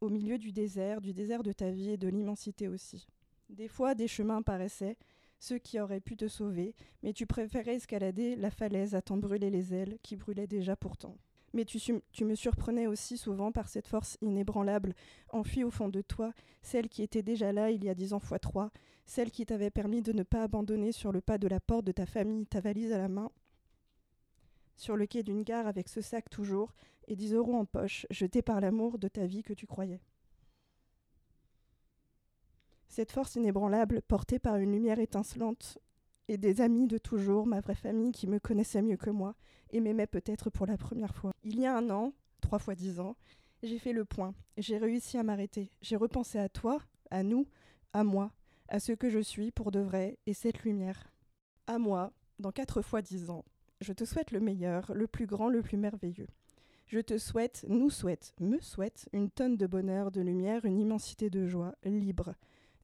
[0.00, 3.08] au milieu du désert, du désert de ta vie et de l'immensité aussi.
[3.48, 4.98] Des fois, des chemins paraissaient,
[5.38, 9.50] ceux qui auraient pu te sauver, mais tu préférais escalader la falaise à t'en brûler
[9.50, 11.16] les ailes, qui brûlaient déjà pourtant.
[11.52, 14.94] Mais tu, me surprenais aussi souvent par cette force inébranlable,
[15.30, 18.20] enfuie au fond de toi, celle qui était déjà là il y a dix ans
[18.20, 18.70] fois trois,
[19.06, 21.92] celle qui t'avait permis de ne pas abandonner sur le pas de la porte de
[21.92, 23.30] ta famille ta valise à la main,
[24.76, 26.74] sur le quai d'une gare avec ce sac toujours,
[27.08, 30.00] et dix euros en poche, jetés par l'amour de ta vie que tu croyais.
[32.88, 35.78] Cette force inébranlable, portée par une lumière étincelante,
[36.28, 39.34] et des amis de toujours, ma vraie famille qui me connaissait mieux que moi,
[39.70, 41.32] et m'aimait peut-être pour la première fois.
[41.44, 43.16] Il y a un an, trois fois dix ans,
[43.62, 46.78] j'ai fait le point, j'ai réussi à m'arrêter, j'ai repensé à toi,
[47.10, 47.46] à nous,
[47.92, 48.32] à moi,
[48.68, 51.12] à ce que je suis pour de vrai, et cette lumière.
[51.66, 53.44] À moi, dans quatre fois dix ans,
[53.80, 56.28] je te souhaite le meilleur, le plus grand, le plus merveilleux.
[56.86, 61.30] Je te souhaite, nous souhaite, me souhaite une tonne de bonheur, de lumière, une immensité
[61.30, 62.34] de joie, libre,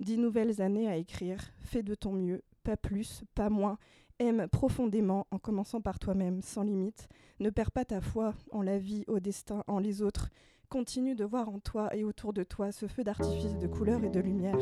[0.02, 3.78] Dix nouvelles années à écrire, fais de ton mieux, pas plus, pas moins,
[4.18, 7.06] aime profondément en commençant par toi-même, sans limite,
[7.38, 10.28] ne perds pas ta foi en la vie, au destin, en les autres,
[10.68, 14.10] continue de voir en toi et autour de toi ce feu d'artifice de couleur et
[14.10, 14.58] de lumière,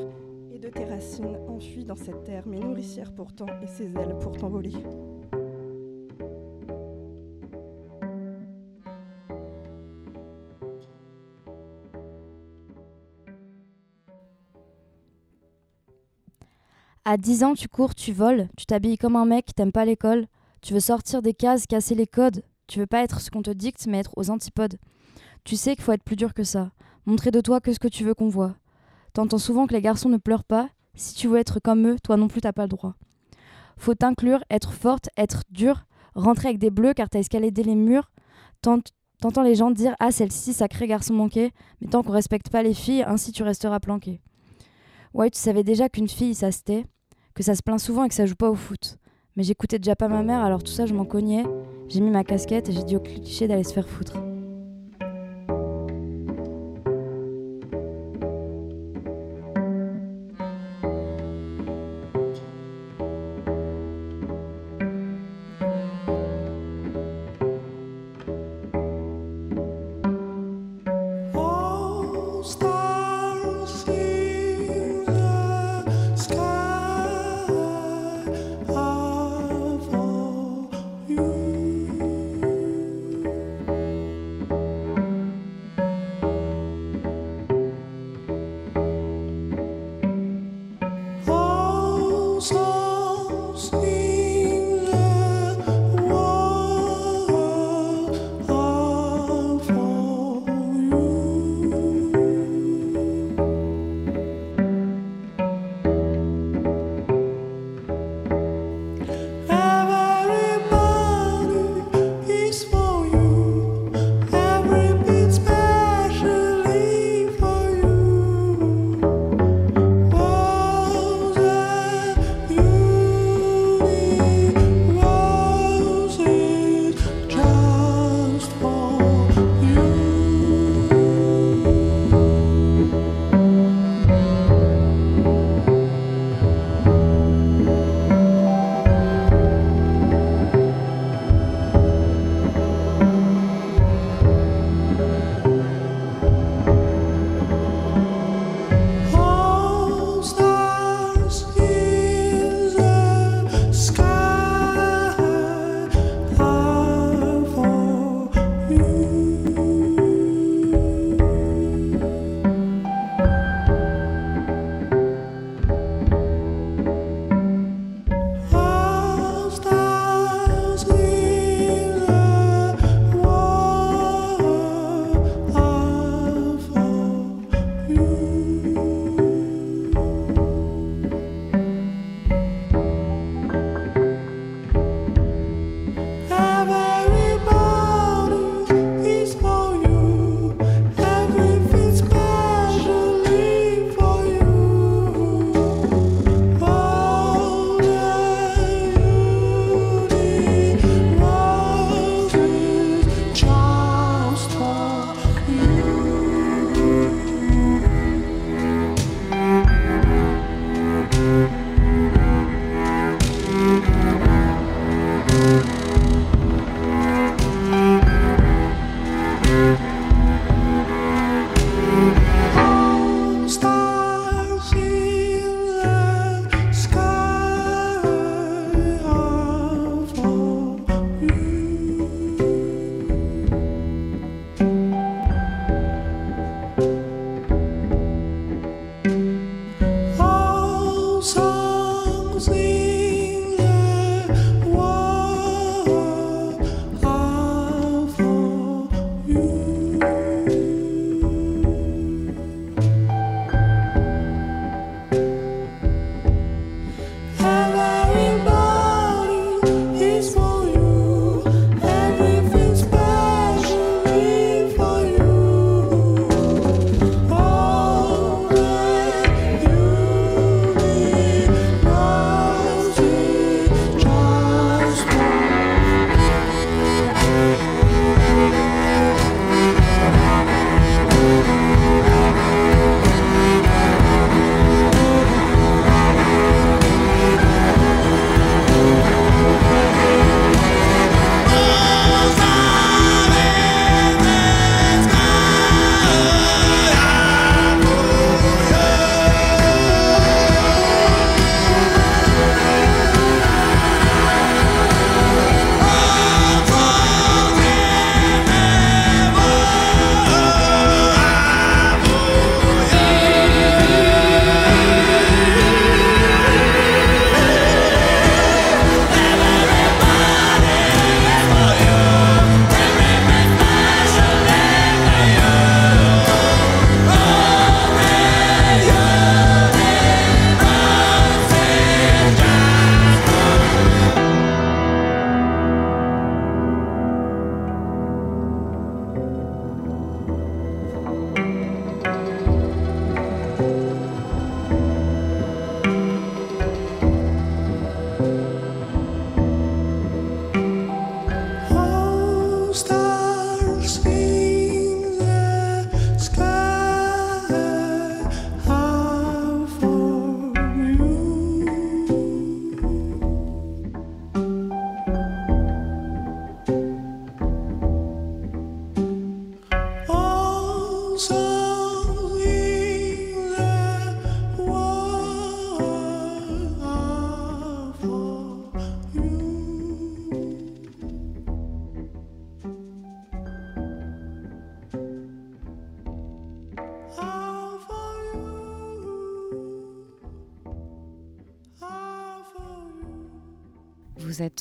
[0.52, 4.36] et de tes racines, enfuies dans cette terre, mais nourricière pourtant, et ses ailes pour
[4.36, 4.74] t'envoler.
[17.10, 20.28] À 10 ans, tu cours, tu voles, tu t'habilles comme un mec, t'aimes pas l'école,
[20.60, 23.50] tu veux sortir des cases, casser les codes, tu veux pas être ce qu'on te
[23.50, 24.78] dicte, mais être aux antipodes.
[25.42, 26.70] Tu sais qu'il faut être plus dur que ça,
[27.06, 28.54] montrer de toi que ce que tu veux qu'on voit.
[29.12, 32.16] T'entends souvent que les garçons ne pleurent pas, si tu veux être comme eux, toi
[32.16, 32.94] non plus t'as pas le droit.
[33.76, 38.12] Faut t'inclure, être forte, être dure, rentrer avec des bleus car t'as escaladé les murs.
[38.62, 38.78] T'ent-
[39.20, 42.72] T'entends les gens dire Ah, celle-ci, sacré garçon manqué, mais tant qu'on respecte pas les
[42.72, 44.20] filles, ainsi tu resteras planqué.
[45.12, 46.86] Ouais, tu savais déjà qu'une fille, ça se tait,
[47.40, 48.98] que ça se plaint souvent et que ça joue pas au foot.
[49.34, 51.44] Mais j'écoutais déjà pas ma mère, alors tout ça, je m'en cognais.
[51.88, 54.18] J'ai mis ma casquette et j'ai dit au cliché d'aller se faire foutre.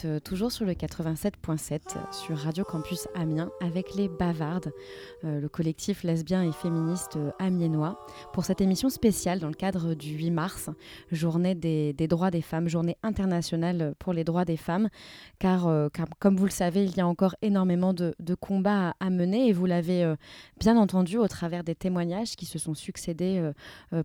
[0.06, 4.72] Euh, toujours sur le 87.7 sur Radio Campus Amiens avec les Bavardes,
[5.24, 9.94] euh, le collectif lesbien et féministe euh, amiénois, pour cette émission spéciale dans le cadre
[9.94, 10.70] du 8 mars,
[11.12, 14.90] journée des, droits des femmes, journée internationale pour les droits des femmes,
[15.40, 15.70] car,
[16.20, 19.66] comme vous le savez, il y a encore énormément de, combats à, mener et vous
[19.66, 20.14] l'avez
[20.60, 23.52] bien entendu au travers des témoignages qui se sont succédés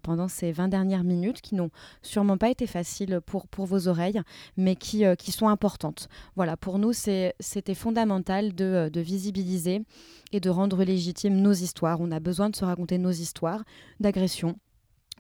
[0.03, 1.71] pendant ces 20 dernières minutes, qui n'ont
[2.03, 4.21] sûrement pas été faciles pour, vos oreilles,
[4.57, 5.49] mais qui, sont
[6.37, 9.83] Voilà, pour nous, c'était fondamental euh, de visibiliser
[10.33, 12.01] et de rendre légitimes nos histoires.
[12.01, 13.65] On a besoin de se raconter nos histoires
[14.01, 14.57] d'agression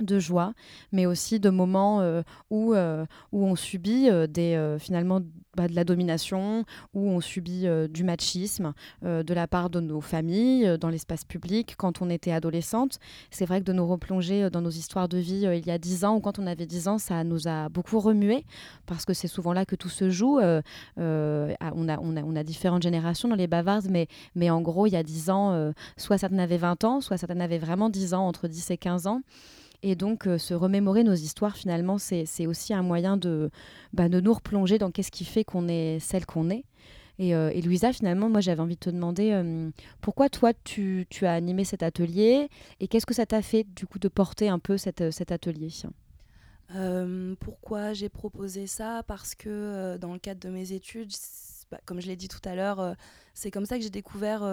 [0.00, 0.54] de joie,
[0.92, 5.20] mais aussi de moments euh, où, euh, où on subit euh, des, finalement
[5.56, 10.78] bah, de la domination, où on subit du machisme de la part de nos familles,
[10.80, 12.98] dans l'espace public, quand on était adolescente.
[13.30, 16.04] C'est vrai que de nous replonger dans nos histoires de vie il y a 10
[16.04, 18.44] ans ou quand on avait 10 ans, ça nous a beaucoup remué,
[18.86, 20.40] parce que c'est souvent là que tout se joue.
[20.40, 20.62] On,
[21.00, 24.92] a, on, a, on a différentes générations dans les bavardes, mais, mais en gros, il
[24.92, 28.26] y a 10 ans, soit certaines avaient 20 ans, soit certaines avaient vraiment 10 ans,
[28.26, 29.20] entre 10 et 15 ans.
[29.86, 33.50] Et donc, euh, se remémorer nos histoires, finalement, c'est aussi un moyen de,
[33.92, 36.64] bah, nous replonger dans qu'est-ce qui fait qu'on est celle qu'on est.
[37.18, 39.70] Et, euh, Louisa, finalement, moi, j'avais envie de te demander euh,
[40.00, 42.48] pourquoi toi, tu, as animé cet atelier
[42.80, 45.68] et qu'est-ce que ça t'a fait, du coup, de porter un peu cet atelier?
[46.74, 49.02] Euh, pourquoi j'ai proposé ça?
[49.06, 51.12] Parce que dans le cadre de mes études,
[51.70, 52.96] bah, comme je l'ai dit tout à l'heure,
[53.34, 54.48] c'est comme ça que j'ai découvert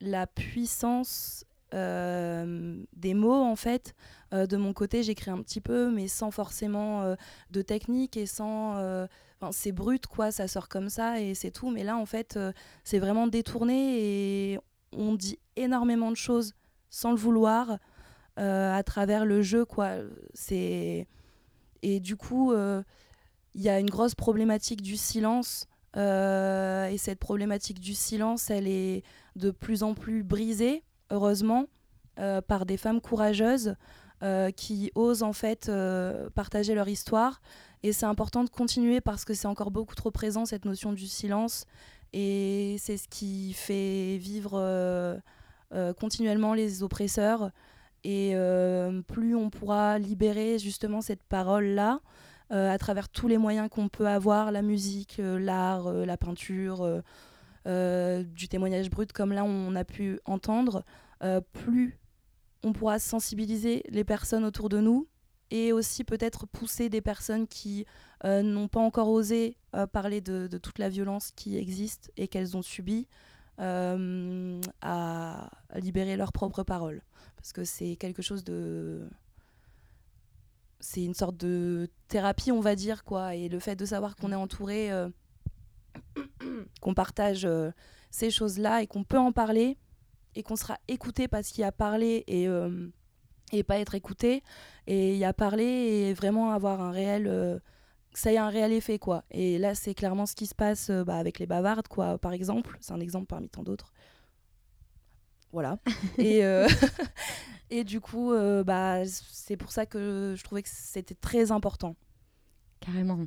[0.00, 3.94] la puissance euh, des mots en fait.
[4.32, 7.14] Euh, de mon côté, j'écris un petit peu, mais sans forcément euh,
[7.50, 8.76] de technique et sans.
[9.52, 11.70] c'est brut quoi, ça sort comme ça et c'est tout.
[11.70, 12.38] Mais là, en fait,
[12.84, 14.58] c'est vraiment détourné et
[14.92, 16.54] on dit énormément de choses
[16.90, 17.78] sans le vouloir
[18.36, 19.96] à travers le jeu quoi.
[20.34, 21.06] C'est
[21.82, 25.66] et du coup, il y a une grosse problématique du silence.
[25.96, 29.02] et cette problématique du silence, elle est
[29.36, 31.66] de plus en plus brisée, heureusement,
[32.18, 33.76] euh, par des femmes courageuses
[34.22, 37.40] euh, qui osent en fait euh, partager leur histoire.
[37.82, 41.06] Et c'est important de continuer parce que c'est encore beaucoup trop présent cette notion du
[41.06, 41.64] silence.
[42.12, 45.22] Et c'est ce qui fait vivre
[45.98, 47.52] continuellement les oppresseurs.
[48.04, 48.34] Et
[49.06, 52.00] plus on pourra libérer justement cette parole-là
[52.50, 57.02] à travers tous les moyens qu'on peut avoir, la musique, l'art, la peinture,
[57.66, 60.84] du témoignage brut comme là on a pu entendre,
[61.22, 61.98] euh, plus
[62.62, 65.08] on pourra sensibiliser les personnes autour de nous
[65.50, 67.84] et aussi peut-être pousser des personnes qui
[68.24, 72.56] euh, n'ont pas encore osé euh, parler de, toute la violence qui existe et qu'elles
[72.56, 73.08] ont subie
[73.60, 77.02] euh, à, libérer leurs propres paroles.
[77.36, 79.08] Parce que c'est quelque chose de...
[80.82, 83.34] C'est une sorte de thérapie, on va dire, quoi.
[83.34, 85.10] Et le fait de savoir qu'on est entouré, euh,
[86.80, 87.70] qu'on partage euh,
[88.10, 89.78] ces choses-là et qu'on peut en parler
[90.34, 92.88] et qu'on sera écouté parce qu'il y a parlé et, euh,
[93.52, 94.42] et pas être écouté.
[94.86, 97.26] Et il y a parlé et vraiment avoir un réel...
[97.26, 97.58] euh,
[98.12, 99.24] ça ait un réel effet, quoi.
[99.30, 102.76] Et là, c'est clairement ce qui se passe bah, avec les bavardes, quoi, par exemple.
[102.80, 103.92] C'est un exemple parmi tant d'autres.
[105.52, 105.78] Voilà.
[106.18, 106.42] et,
[107.70, 108.32] et du coup,
[108.66, 111.94] bah, c'est pour ça que je trouvais que c'était très important.
[112.80, 113.18] Carrément.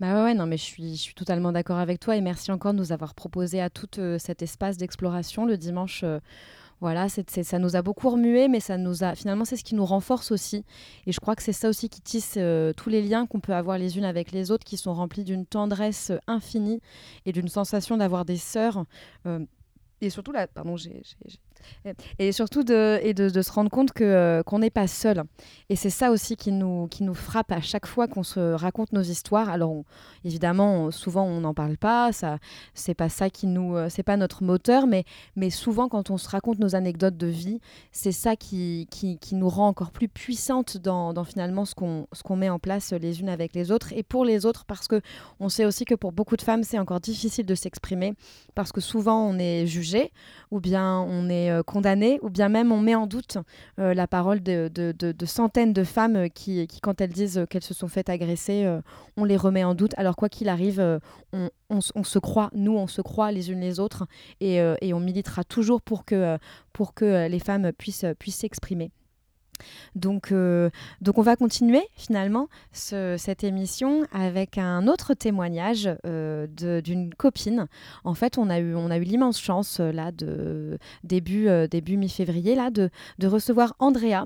[0.00, 2.92] Bah ouais, non, mais je suis, totalement d'accord avec toi et merci encore de nous
[2.92, 6.02] avoir proposé à tout euh, cet espace d'exploration le dimanche.
[6.02, 6.18] euh,
[6.80, 9.84] voilà, ça nous a beaucoup remué, mais ça nous a finalement c'est ce qui nous
[9.84, 10.64] renforce aussi.
[11.06, 13.54] Et je crois que c'est ça aussi qui tisse euh, tous les liens qu'on peut
[13.54, 16.80] avoir les unes avec les autres, qui sont remplis d'une tendresse infinie
[17.24, 18.84] et d'une sensation d'avoir des sœurs.
[20.00, 21.02] et surtout là, pardon, j'ai-
[22.18, 25.22] Et surtout de, et de, se rendre compte que, euh, qu'on n'est pas seul.
[25.68, 28.92] Et c'est ça aussi qui nous, qui nous frappe à chaque fois qu'on se raconte
[28.92, 29.48] nos histoires.
[29.48, 29.82] Alors
[30.24, 32.38] évidemment, souvent on n'en parle pas, ça,
[32.74, 35.04] c'est pas ça qui nous, euh, c'est pas notre moteur, mais,
[35.36, 37.60] mais souvent quand on se raconte nos anecdotes de vie,
[37.90, 42.06] c'est ça qui, qui, qui nous rend encore plus puissantes dans, dans finalement ce qu'on,
[42.12, 44.88] ce qu'on met en place les unes avec les autres et pour les autres parce
[44.88, 45.00] que
[45.40, 48.14] on sait aussi que pour beaucoup de femmes c'est encore difficile de s'exprimer
[48.54, 50.12] parce que souvent on est jugé
[50.50, 53.38] ou bien on est euh, condamné, ou bien même on met en doute
[53.78, 57.74] euh, la parole de, de- centaines de femmes euh, qui, quand elles disent qu'elles se
[57.74, 58.68] sont faites agresser,
[59.16, 59.92] on les remet en doute.
[59.96, 61.00] Alors quoi qu'il arrive,
[61.32, 64.06] on, se croit, nous, on se croit les unes les autres,
[64.40, 64.60] et,
[64.92, 66.36] on militera toujours pour que,
[66.72, 68.90] pour que les femmes puissent s'exprimer.
[69.94, 76.46] Donc, euh, donc on va continuer finalement ce- cette émission avec un autre témoignage euh,
[76.80, 77.66] d'une copine.
[78.04, 82.70] En fait, on a eu, eu l'immense chance euh, là de début, début mi-février là
[82.70, 84.24] de recevoir Andrea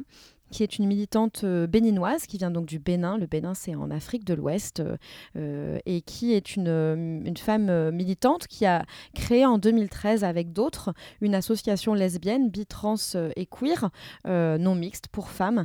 [0.50, 3.18] qui est une militante euh, béninoise qui vient donc du Bénin.
[3.18, 4.96] Le Bénin, c'est en Afrique de l'Ouest, euh,
[5.36, 8.84] euh, et qui est une, une femme militante qui a
[9.14, 13.90] créé en 2013 avec d'autres une association lesbienne, bi, trans euh, et queer,
[14.24, 15.64] non mixte pour femmes,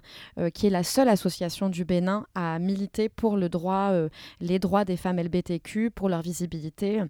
[0.53, 3.91] qui est la seule association du Bénin à militer pour le droit,
[4.39, 7.01] les droits des femmes LBTQ, pour leur visibilité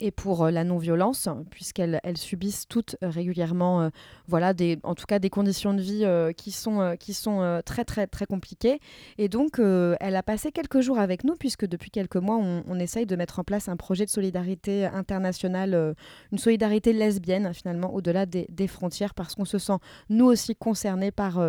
[0.00, 3.90] et pour la non-violence, puisqu'elles elles subissent toutes régulièrement,
[4.26, 4.52] voilà,
[4.82, 6.06] en tout cas des conditions de vie
[6.36, 8.80] qui sont, sont euh, très très très compliquées.
[9.18, 12.78] Et donc, euh, elle a passé quelques jours avec nous, puisque depuis quelques mois, on,
[12.78, 15.94] essaye de mettre en place un projet de solidarité internationale, euh,
[16.32, 21.10] une solidarité lesbienne finalement, au-delà des, des frontières, parce qu'on se sent nous aussi concernés
[21.10, 21.40] par,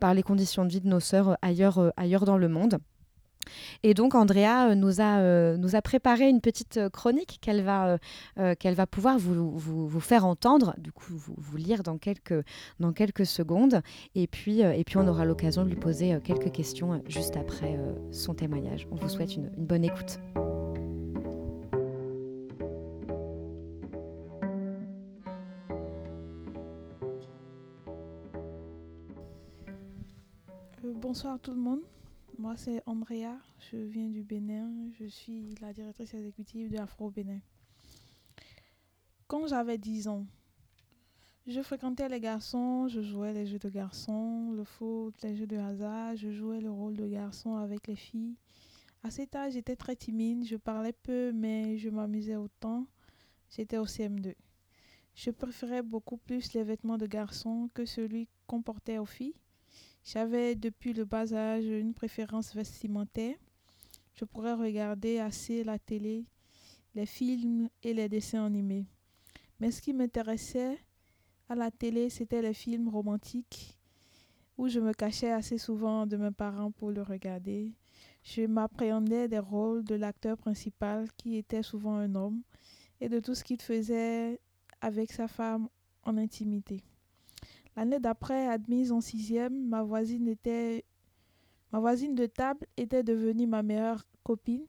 [0.00, 2.78] par les conditions de vie de nos sœurs ailleurs, ailleurs dans le monde.
[3.82, 7.62] Et donc Andrea euh, nous a, euh, nous a préparé une petite euh, chronique qu'elle
[7.62, 7.98] va,
[8.36, 12.44] va pouvoir vous, vous, vous faire entendre, du coup vous, lire dans quelques,
[12.80, 13.82] dans quelques secondes.
[14.14, 17.78] Et puis, et puis on aura l'occasion de lui poser quelques questions juste après
[18.10, 18.86] son témoignage.
[18.90, 20.18] On vous souhaite une, une bonne écoute.
[30.82, 31.80] Bonsoir tout le monde.
[32.38, 33.36] Moi c'est Andrea,
[33.68, 37.40] je viens du Bénin, je suis la directrice exécutive de Afro Bénin.
[39.26, 40.24] Quand j'avais 10 ans,
[41.48, 45.56] je fréquentais les garçons, je jouais les jeux de garçons, le foot, les jeux de
[45.56, 48.36] hasard, je jouais le rôle de garçon avec les filles.
[49.02, 52.86] À cet âge, j'étais très timide, je parlais peu, mais je m'amusais autant.
[53.50, 54.36] J'étais au CM2.
[55.16, 59.34] Je préférais beaucoup plus les vêtements de garçon que celui qu'on portait aux filles.
[60.10, 63.36] J'avais depuis le bas âge une préférence vestimentaire.
[64.14, 66.24] Je pourrais regarder assez la télé,
[66.94, 68.86] les films et les dessins animés.
[69.60, 70.78] Mais ce qui m'intéressait
[71.50, 73.76] à la télé, c'était les films romantiques
[74.56, 77.74] où je me cachais assez souvent de mes parents pour le regarder.
[78.22, 82.40] Je m'appréhendais des rôles de l'acteur principal qui était souvent un homme
[82.98, 84.40] et de tout ce qu'il faisait
[84.80, 85.68] avec sa femme
[86.02, 86.82] en intimité.
[87.78, 90.84] L'année d'après, admise en sixième, ma voisine était,
[91.70, 94.66] ma voisine de table était devenue ma meilleure copine.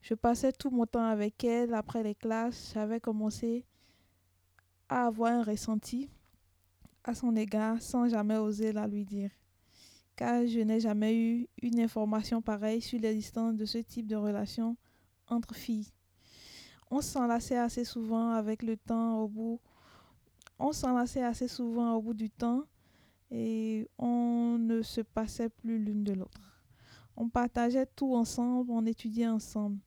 [0.00, 2.70] Je passais tout mon temps avec elle après les classes.
[2.72, 3.66] J'avais commencé
[4.88, 6.08] à avoir un ressenti
[7.04, 9.30] à son égard sans jamais oser la lui dire.
[10.16, 14.74] Car je n'ai jamais eu une information pareille sur l'existence de ce type de relation
[15.26, 15.92] entre filles.
[16.90, 19.60] On s'enlaçait assez souvent avec le temps au bout
[20.58, 22.64] on s'enlaçait assez souvent au bout du temps
[23.30, 26.62] et on ne se passait plus l'une de l'autre.
[27.16, 29.78] On partageait tout ensemble, on étudiait ensemble.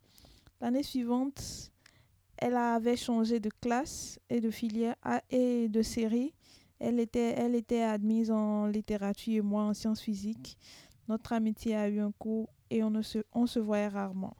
[0.59, 1.71] L'année suivante,
[2.37, 6.33] elle avait changé de classe et de filière ah, et de série.
[6.79, 10.57] Elle était, elle était admise en littérature et moi en sciences physiques.
[11.07, 14.35] Notre amitié a eu un coup et on, se, on se voyait rarement.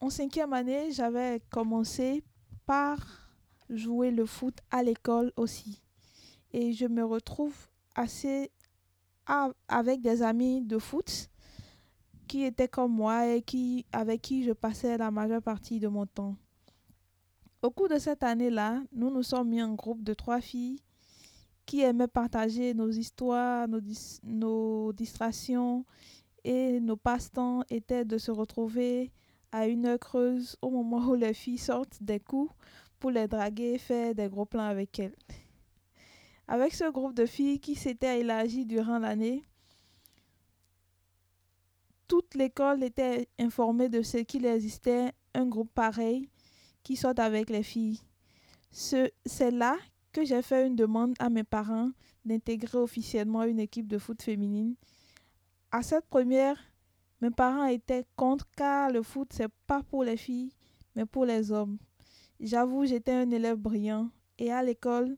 [0.00, 2.22] En cinquième année, j'avais commencé
[2.66, 2.98] par
[3.70, 5.80] jouer le foot à l'école aussi.
[6.52, 7.54] Et je me retrouve
[7.94, 8.50] assez
[9.68, 11.28] avec des amis de foot
[12.28, 16.06] qui étaient comme moi et qui, avec qui je passais la majeure partie de mon
[16.06, 16.36] temps.
[17.62, 20.80] Au cours de cette année-là, nous nous sommes mis en groupe de trois filles
[21.64, 23.80] qui aimaient partager nos histoires, nos,
[24.22, 25.84] nos distractions
[26.44, 29.10] et nos passe-temps étaient de se retrouver
[29.52, 32.52] à une heure creuse au moment où les filles sortent des coups
[32.98, 35.16] pour les draguer et faire des gros plans avec elles.
[36.48, 39.42] Avec ce groupe de filles qui s'était élargi durant l'année,
[42.08, 46.28] toute l'école était informée de ce qu'il existait un groupe pareil
[46.82, 48.00] qui sorte avec les filles.
[48.70, 49.76] Ce- C'est là
[50.12, 51.90] que j'ai fait une demande à mes parents
[52.24, 54.76] d'intégrer officiellement une équipe de foot féminine.
[55.72, 56.56] À cette première,
[57.20, 60.52] mes parents étaient contre car le foot, c'est pas pour les filles,
[60.94, 61.78] mais pour les hommes.
[62.40, 65.16] J'avoue, j'étais un élève brillant et à l'école,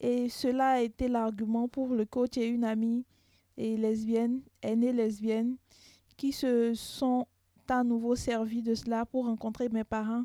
[0.00, 3.04] et cela a été l'argument pour le coach et une amie
[3.56, 5.56] et lesbienne, aînée lesbienne,
[6.16, 7.26] qui se sont
[7.68, 10.24] à nouveau servi de cela pour rencontrer mes parents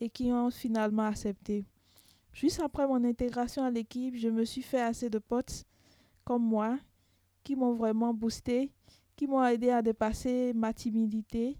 [0.00, 1.64] et qui ont finalement accepté.
[2.32, 5.64] Juste après mon intégration à l'équipe, je me suis fait assez de potes
[6.24, 6.78] comme moi
[7.42, 8.70] qui m'ont vraiment boosté,
[9.18, 11.58] qui m'ont aidé à dépasser ma timidité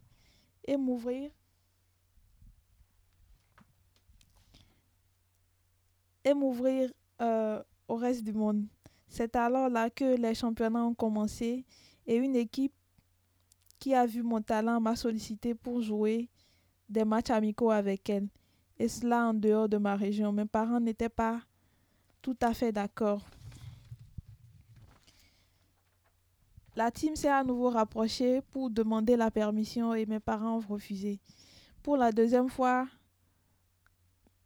[0.65, 1.29] et m'ouvrir
[6.25, 8.65] et m'ouvrir euh, au reste du monde.
[9.09, 11.65] C'est alors là que les championnats ont commencé
[12.07, 12.75] et une équipe
[13.81, 16.31] qui a vu mon talent m'a sollicité pour jouer
[16.89, 18.29] des matchs amicaux avec elle.
[18.79, 20.31] Et cela en dehors de ma région.
[20.31, 21.41] Mes parents n'étaient pas
[22.23, 23.27] tout à fait d'accord.
[26.79, 31.19] La team s'est à nouveau rapprochée pour demander la permission et mes parents ont refusé.
[31.83, 32.87] Pour la deuxième fois,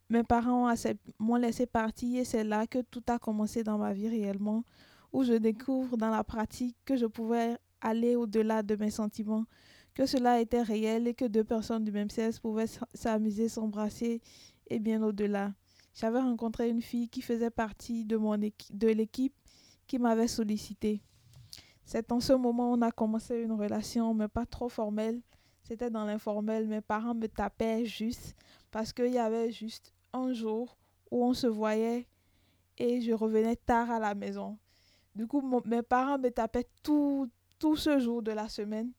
[0.09, 0.73] mes parents
[1.19, 4.65] m'ont laissé partir et c'est là que tout a commencé dans ma vie réellement,
[5.13, 9.45] où je découvre dans la pratique que je pouvais aller au-delà de mes sentiments,
[9.93, 14.23] que cela était réel et que deux personnes du même sexe pouvaient s'amuser, s'embrasser
[14.69, 15.53] et bien au-delà.
[15.93, 18.19] J'avais rencontré une fille qui faisait partie de,
[18.71, 19.35] de l'équipe
[19.87, 21.03] qui m'avait sollicité.
[21.85, 25.21] C'est en ce moment on a commencé une relation, mais pas trop formelle.
[25.63, 26.67] C'était dans l'informel.
[26.67, 28.35] Mes parents me tapaient juste
[28.71, 30.77] parce qu'il y avait juste un jour
[31.11, 32.07] où on se voyait
[32.79, 34.59] et je revenais tard à la maison.
[35.15, 37.29] Du coup, mes parents me tapaient tout,
[37.59, 38.91] tout ce jour de la semaine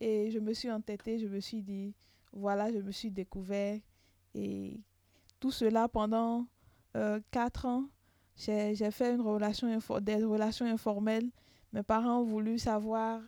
[0.00, 1.94] et je me suis entêtée, je me suis dit,
[2.32, 3.78] voilà, je me suis découvert
[4.34, 4.80] et
[5.40, 6.46] tout cela pendant
[6.96, 7.84] euh, quatre ans.
[8.36, 9.68] J'ai fait une relation
[10.00, 11.28] des relations informelles.
[11.72, 13.20] Mes parents ont voulu savoir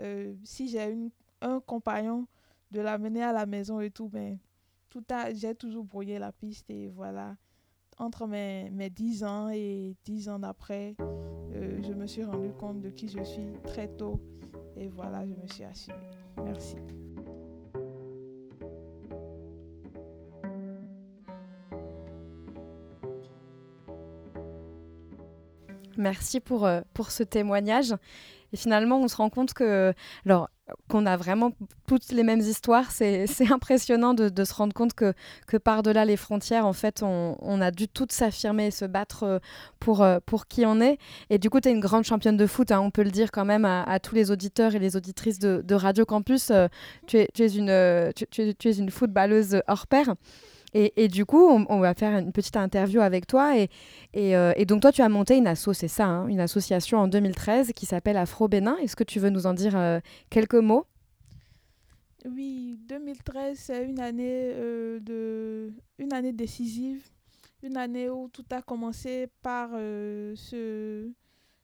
[0.00, 0.96] euh, si j'ai
[1.40, 2.26] un compagnon,
[2.70, 4.38] de l'amener à la maison et tout, mais
[4.90, 7.36] tout a, j'ai toujours brouillé la piste et voilà.
[7.98, 12.80] Entre mes, mes 10 ans et 10 ans après, euh, je me suis rendu compte
[12.80, 14.20] de qui je suis très tôt
[14.76, 15.96] et voilà, je me suis assumée.
[16.42, 16.76] Merci.
[26.04, 27.94] Merci pour, euh, pour ce témoignage.
[28.52, 29.94] Et finalement, on se rend compte que,
[30.26, 30.50] alors,
[30.90, 31.52] qu'on a vraiment
[31.86, 32.90] toutes les mêmes histoires.
[32.90, 35.14] C'est impressionnant de, de se rendre compte que,
[35.46, 39.38] que par-delà les frontières, en fait, on, a dû toutes s'affirmer et se battre euh,
[39.80, 40.98] pour, euh, pour qui on est.
[41.30, 43.30] Et du coup, tu es une grande championne de foot, hein, on peut le dire
[43.32, 46.52] quand même à, tous les auditeurs et les auditrices de, Radio Campus.
[47.06, 50.14] Tu, es, une, tu es, tu es une footballeuse hors pair.
[50.76, 53.54] Et, du coup, on, va faire une petite interview avec toi.
[54.16, 57.06] Euh, et donc, toi, tu as monté une asso, c'est ça, hein, une association en
[57.06, 58.76] 2013 qui s'appelle Afro Bénin.
[58.78, 60.00] Est-ce que tu veux nous en dire euh,
[60.30, 60.84] quelques mots?
[62.24, 67.06] Oui, 2013, c'est une année euh, une année décisive,
[67.62, 71.08] une année où tout a commencé par se,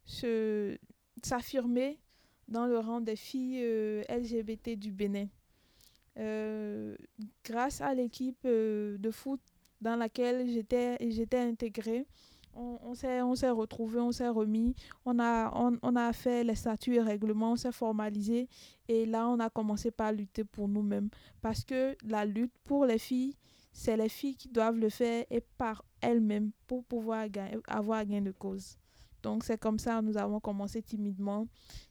[0.04, 0.78] se,
[1.20, 1.98] s'affirmer
[2.46, 3.64] dans le rang des filles
[4.08, 5.26] LGBT du Bénin.
[6.18, 6.96] Euh,
[7.44, 9.40] grâce à l'équipe euh, de foot
[9.80, 12.06] dans laquelle j'étais j'étais intégrée,
[12.54, 15.52] on, s'est on s'est retrouvés, on s'est remis, on a
[15.82, 18.48] on, a fait les statuts et règlements, on s'est formalisé
[18.88, 21.08] et là on a commencé par lutter pour nous-mêmes.
[21.40, 23.36] Parce que la lutte pour les filles,
[23.72, 27.26] c'est les filles qui doivent le faire et par elles-mêmes pour pouvoir
[27.68, 28.76] avoir gain de cause.
[29.22, 31.46] Donc c'est comme ça nous avons commencé timidement,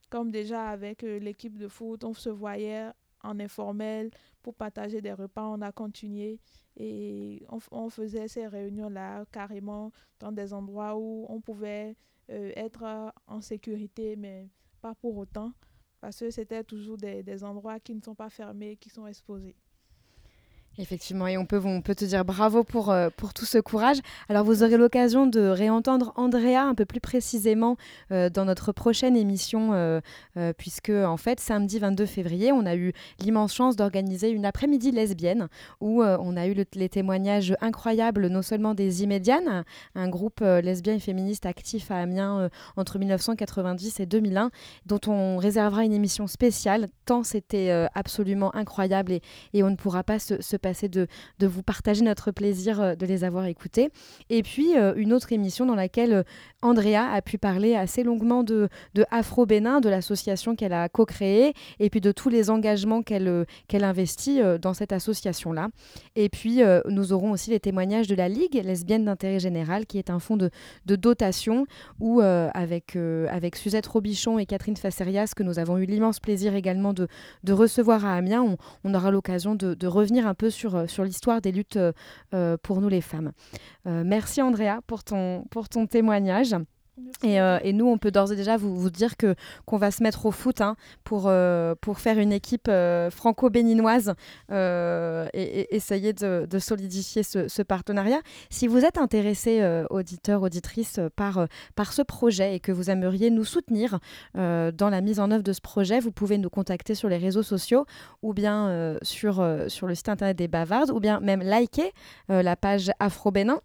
[0.10, 2.90] comme déjà avec euh, l'équipe de foot, on se voyait
[3.22, 4.12] en informel
[4.42, 5.46] pour partager des repas.
[5.48, 6.40] On a continué
[6.78, 11.96] et on, faisait ces réunions-là carrément dans des endroits où on pouvait
[12.30, 14.50] euh, être en sécurité, mais
[14.82, 15.52] pas pour autant,
[16.00, 19.56] parce que c'était toujours des endroits qui ne sont pas fermés, qui sont exposés.
[20.80, 23.98] Effectivement, et on peut, on peut te dire bravo pour, euh, pour tout ce courage.
[24.30, 27.76] Alors, vous aurez l'occasion de réentendre Andrea un peu plus précisément
[28.14, 30.00] euh, dans notre prochaine émission, euh,
[30.58, 35.50] puisque, en fait, samedi 22 février, on a eu l'immense chance d'organiser une après-midi lesbienne
[35.82, 39.66] où on a eu le, les témoignages incroyables, non seulement des Immédianes,
[39.96, 44.52] un groupe lesbien et féministe actif à Amiens entre 1990 et 2001,
[44.86, 49.22] dont on réservera une émission spéciale, tant c'était absolument incroyable et,
[49.54, 51.08] et on ne pourra pas se, se passer passer de,
[51.40, 53.90] de vous partager notre plaisir euh, de les avoir écoutés.
[54.30, 56.24] Et puis, euh, une autre émission dans laquelle euh,
[56.62, 61.54] Andrea a pu parler assez longuement de, de Afro Bénin, de l'association qu'elle a co-créée,
[61.80, 65.70] et puis de tous les engagements qu'elle qu'elle investit dans cette association-là.
[66.16, 70.10] Et puis, nous aurons aussi les témoignages de la Ligue lesbienne d'intérêt général, qui est
[70.10, 70.50] un fonds de,
[70.86, 71.66] de dotation
[72.00, 72.98] où, avec,
[73.30, 77.08] avec Suzette Robichon et Catherine Facerias, que nous avons eu l'immense plaisir également de,
[77.44, 80.88] de recevoir à Amiens, on, on aura l'occasion de, de revenir un peu sur, euh,
[80.88, 81.92] sur l'histoire des luttes euh,
[82.34, 83.32] euh, pour nous les femmes.
[83.86, 86.56] Merci Andrea pour ton témoignage.
[87.24, 89.36] Et, euh, et nous, on peut d'ores et déjà vous, vous dire que
[89.66, 94.14] qu'on va se mettre au foot hein, pour, euh, pour faire une équipe euh, franco-béninoise
[94.50, 98.20] et, et essayer de, de solidifier ce, ce partenariat.
[98.50, 103.44] Si vous êtes intéressé, auditeur, auditrice, par, par ce projet et que vous aimeriez nous
[103.44, 104.00] soutenir
[104.36, 107.44] dans la mise en œuvre de ce projet, vous pouvez nous contacter sur les réseaux
[107.44, 107.86] sociaux
[108.22, 111.92] ou bien sur, sur le site internet des Bavardes ou bien même liker
[112.28, 113.60] la page Afro Bénin.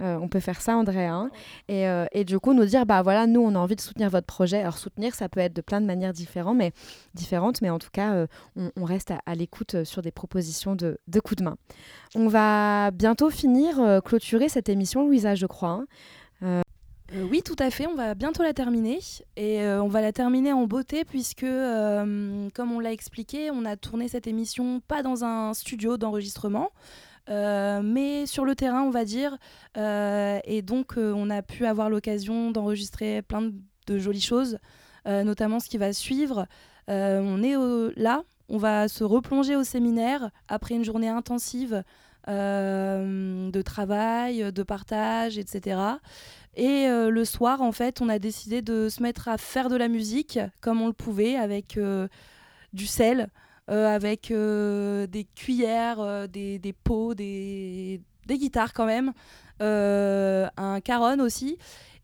[0.00, 1.08] Euh, on peut faire ça, Andrea.
[1.08, 1.30] hein.
[1.68, 4.10] Et, euh, et du coup, nous dire, bah voilà, nous, on a envie de soutenir
[4.10, 4.60] votre projet.
[4.60, 6.72] Alors, soutenir, ça peut être de plein de manières différentes, mais,
[7.14, 8.26] différentes, mais en tout cas, euh,
[8.76, 11.56] on, reste à, l'écoute sur des propositions de, de coups de main.
[12.14, 15.84] On va bientôt finir, clôturer cette émission, Louisa, je crois.
[16.42, 16.62] hein.
[17.30, 17.86] Oui, tout à fait.
[17.86, 18.98] On va bientôt la terminer.
[19.36, 24.08] Et on va la terminer en beauté puisque, comme on l'a expliqué, on a tourné
[24.08, 26.70] cette émission pas dans un studio d'enregistrement.
[27.28, 29.36] Euh, mais sur le terrain, on va dire.
[29.76, 33.50] Euh, et donc, euh, on a pu avoir l'occasion d'enregistrer plein
[33.86, 34.58] de, jolies choses,
[35.06, 36.46] notamment ce qui va suivre.
[36.88, 37.54] On est
[37.98, 41.82] là, on va se replonger au séminaire après une journée intensive
[42.26, 45.80] de travail, de partage, etc.
[46.54, 49.88] Et le soir, en fait, on a décidé de se mettre à faire de la
[49.88, 51.80] musique comme on le pouvait, avec
[52.74, 53.30] du sel,
[53.68, 59.12] avec euh, des cuillères, euh, des, pots, des, des guitares quand même,
[59.62, 61.58] euh, un caron aussi.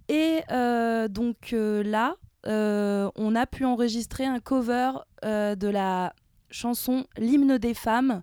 [0.08, 4.92] Et euh, donc euh, là, euh, on a pu enregistrer un cover
[5.24, 6.12] euh, de la
[6.50, 8.22] chanson L'hymne des femmes,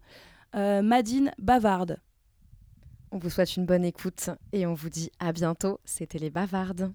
[0.56, 1.98] euh, Madine Bavarde.
[3.12, 5.80] on vous souhaite une bonne écoute et on vous dit à bientôt.
[5.86, 6.94] C'était les Bavardes.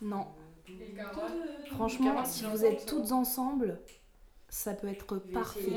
[0.00, 0.26] Non.
[1.72, 3.80] Franchement, si vous êtes toutes ensemble,
[4.48, 5.72] ça peut être parfait.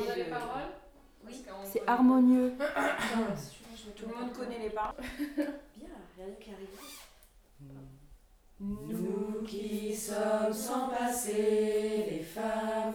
[1.65, 2.53] C'est harmonieux.
[3.95, 4.95] Tout le monde connaît les paroles.
[5.38, 6.67] Bien, rien qui arrive.
[8.59, 12.93] Nous qui sommes sans passé, les femmes,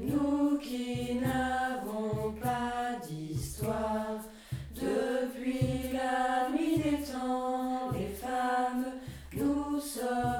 [0.00, 4.20] nous qui n'avons pas d'histoire.
[4.74, 8.84] Depuis la nuit des temps, les femmes,
[9.32, 10.35] nous sommes